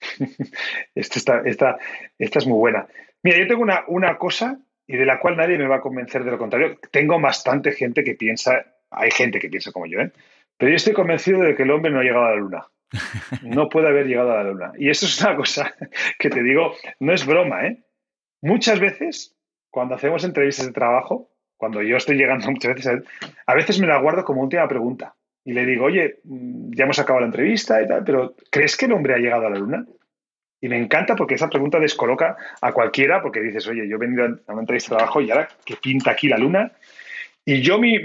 [0.94, 1.78] esta, esta,
[2.18, 2.86] esta, es muy buena.
[3.22, 6.24] Mira, yo tengo una, una cosa y de la cual nadie me va a convencer
[6.24, 6.78] de lo contrario.
[6.90, 10.12] Tengo bastante gente que piensa, hay gente que piensa como yo, ¿eh?
[10.56, 12.66] pero yo estoy convencido de que el hombre no ha llegado a la luna.
[13.42, 14.72] No puede haber llegado a la luna.
[14.78, 15.74] Y eso es una cosa
[16.18, 17.84] que te digo, no es broma, ¿eh?
[18.42, 19.36] Muchas veces,
[19.70, 23.02] cuando hacemos entrevistas de trabajo, cuando yo estoy llegando muchas veces,
[23.46, 25.14] a veces me la guardo como última pregunta.
[25.44, 28.86] Y le digo, oye, mm, ya hemos acabado la entrevista y tal, pero ¿crees que
[28.86, 29.86] el hombre ha llegado a la luna?
[30.60, 34.24] Y me encanta porque esa pregunta descoloca a cualquiera, porque dices, oye, yo he venido
[34.24, 36.72] a una entrevista de trabajo y ahora, ¿qué pinta aquí la luna?
[37.44, 37.98] Y yo mi,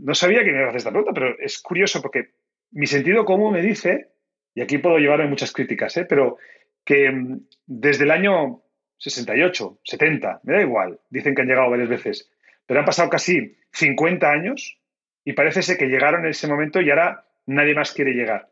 [0.00, 2.30] no sabía que me iba a hacer esta pregunta, pero es curioso porque
[2.70, 4.10] mi sentido común me dice,
[4.54, 6.06] y aquí puedo llevarme muchas críticas, ¿eh?
[6.08, 6.36] pero
[6.84, 8.62] que mm, desde el año
[8.98, 12.30] 68, 70, me da igual, dicen que han llegado varias veces,
[12.66, 14.78] pero han pasado casi 50 años
[15.24, 18.48] y parece ser que llegaron en ese momento y ahora nadie más quiere llegar.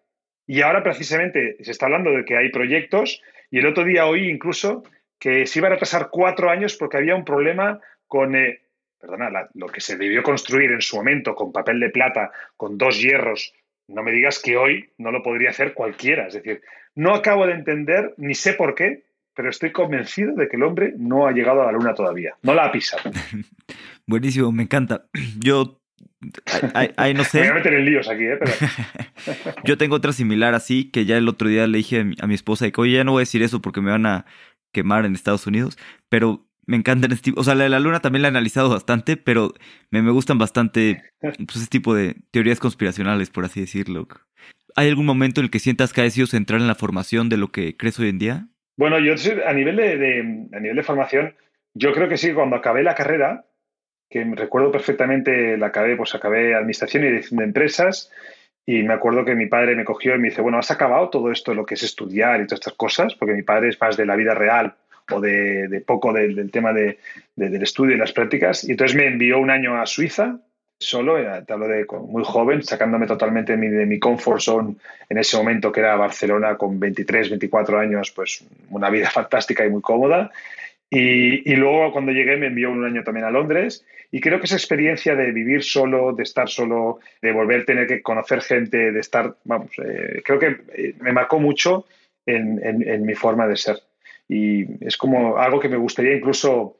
[0.46, 4.28] Y ahora precisamente se está hablando de que hay proyectos y el otro día oí
[4.28, 4.84] incluso
[5.18, 8.60] que se iban a pasar cuatro años porque había un problema con, eh,
[9.00, 13.00] perdona, lo que se debió construir en su momento con papel de plata, con dos
[13.00, 13.54] hierros.
[13.88, 16.26] No me digas que hoy no lo podría hacer cualquiera.
[16.26, 16.62] Es decir,
[16.94, 19.04] no acabo de entender, ni sé por qué,
[19.36, 22.34] pero estoy convencido de que el hombre no ha llegado a la luna todavía.
[22.42, 23.02] No la ha pisado.
[24.06, 25.06] Buenísimo, me encanta.
[25.38, 25.80] Yo
[26.74, 27.40] Ahí, no sé.
[27.40, 28.38] Me voy a meter en líos aquí, ¿eh?
[29.64, 32.70] Yo tengo otra similar así, que ya el otro día le dije a mi, esposa
[32.70, 34.24] que, oye, ya no voy a decir eso porque me van a
[34.72, 35.78] quemar en Estados Unidos,
[36.08, 38.70] pero me encantan este tipo, o sea, la de la luna también la he analizado
[38.70, 39.52] bastante, pero
[39.90, 44.08] me, me gustan bastante pues, ese tipo de teorías conspiracionales, por así decirlo.
[44.74, 47.36] ¿Hay algún momento en el que sientas que ha sido central en la formación de
[47.36, 48.48] lo que crees hoy en día?
[48.76, 49.14] Bueno, yo
[49.46, 51.34] a nivel de, a nivel de formación,
[51.74, 53.44] yo creo que sí, cuando acabé la carrera,
[54.08, 58.10] que recuerdo perfectamente, la acabé, pues acabé administración y dirección de empresas
[58.64, 61.30] y me acuerdo que mi padre me cogió y me dice, bueno, ¿has acabado todo
[61.30, 63.14] esto, lo que es estudiar y todas estas cosas?
[63.14, 64.74] Porque mi padre es más de la vida real
[65.12, 66.98] o de, poco del tema de,
[67.36, 68.64] del estudio y las prácticas.
[68.64, 70.40] Y entonces me envió un año a Suiza,
[70.78, 74.76] solo, te hablo de muy joven, sacándome totalmente de mi, de comfort zone
[75.08, 79.70] en ese momento que era Barcelona con 23, 24 años, pues una vida fantástica y
[79.70, 80.30] muy cómoda.
[80.88, 84.46] Y, y, luego cuando llegué me envió un año también a Londres y creo que
[84.46, 88.92] esa experiencia de vivir solo, de estar solo, de volver a tener que conocer gente,
[88.92, 91.86] de estar, vamos, eh, creo que eh, me marcó mucho
[92.24, 93.78] en, en, mi forma de ser.
[94.28, 96.76] Y es como algo que me gustaría incluso,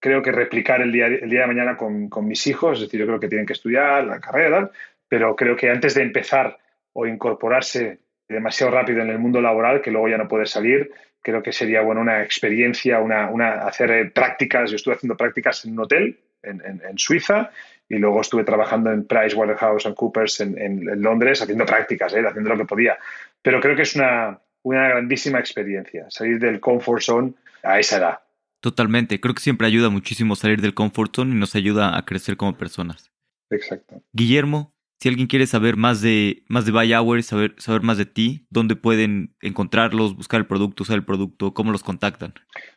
[0.00, 3.00] creo que replicar el día, el día de mañana con, con mis hijos, es decir,
[3.00, 4.70] yo creo que tienen que estudiar la carrera,
[5.08, 6.58] pero creo que antes de empezar
[6.92, 10.90] o incorporarse demasiado rápido en el mundo laboral, que luego ya no puede salir,
[11.22, 14.70] creo que sería bueno una experiencia, una, una hacer eh, prácticas.
[14.70, 17.50] Yo estuve haciendo prácticas en un hotel en, en, Suiza
[17.88, 22.24] y luego estuve trabajando en PricewaterhouseCoopers en, en, Londres haciendo prácticas, ¿eh?
[22.26, 22.98] haciendo lo que podía.
[23.42, 27.32] Pero creo que es una, una grandísima experiencia salir del comfort zone
[27.62, 28.18] a esa edad.
[28.60, 32.36] Totalmente, creo que siempre ayuda muchísimo salir del comfort zone y nos ayuda a crecer
[32.36, 33.12] como personas.
[33.50, 34.02] Exacto.
[34.12, 38.06] Guillermo, si alguien quiere saber más de, más de Buy Hours, saber, saber más de
[38.06, 41.54] ti, ¿dónde pueden encontrarlos, buscar el producto, usar el producto?
[41.54, 42.34] ¿Cómo los contactan?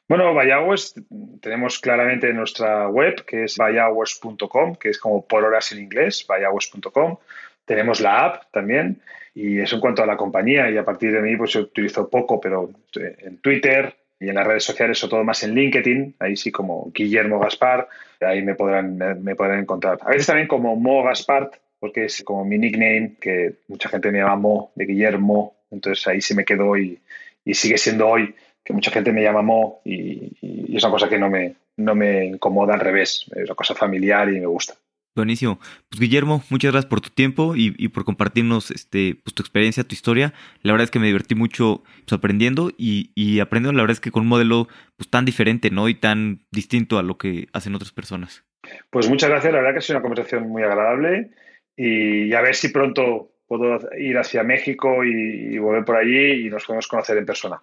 [0.07, 0.93] Bueno, Buy Hours
[1.41, 7.17] tenemos claramente nuestra web, que es buyhours.com, que es como por horas en inglés, buyhours.com.
[7.65, 9.01] Tenemos la app también.
[9.34, 10.69] Y eso en cuanto a la compañía.
[10.69, 14.45] Y a partir de mí, pues yo utilizo poco, pero en Twitter y en las
[14.45, 18.95] redes sociales, sobre todo más en LinkedIn, ahí sí como Guillermo Gaspar, ahí me podrán,
[19.24, 19.97] me podrán encontrar.
[20.03, 21.49] A veces también como Mo Gaspar,
[21.80, 26.22] porque es como mi nickname, que mucha gente me llama Mo, de Guillermo, entonces ahí
[26.22, 26.99] se me quedó y,
[27.43, 31.09] y sigue siendo hoy que mucha gente me llama Mo y, y, es una cosa
[31.09, 34.76] que no me, no me incomoda al revés, es una cosa familiar y me gusta.
[35.16, 35.59] Buenísimo.
[35.89, 39.93] Pues Guillermo, muchas gracias por tu tiempo y, por compartirnos este, pues, tu experiencia, tu
[39.93, 40.34] historia.
[40.62, 43.99] La verdad es que me divertí mucho pues, aprendiendo y, y, aprendiendo, la verdad es
[43.99, 45.89] que con un modelo pues, tan diferente ¿no?
[45.89, 48.45] y tan distinto a lo que hacen otras personas.
[48.89, 51.32] Pues muchas gracias, la verdad que ha sido una conversación muy agradable
[51.76, 56.66] y a ver si pronto puedo ir hacia México y, volver por allí y nos
[56.66, 57.59] podemos conocer en persona.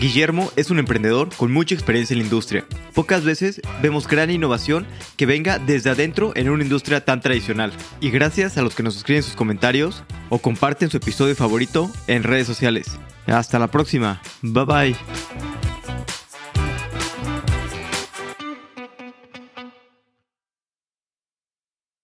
[0.00, 2.64] Guillermo es un emprendedor con mucha experiencia en la industria.
[2.94, 4.86] Pocas veces vemos gran innovación
[5.16, 7.72] que venga desde adentro en una industria tan tradicional.
[8.00, 12.22] Y gracias a los que nos escriben sus comentarios o comparten su episodio favorito en
[12.22, 12.96] redes sociales.
[13.26, 14.22] Hasta la próxima.
[14.42, 14.96] Bye bye.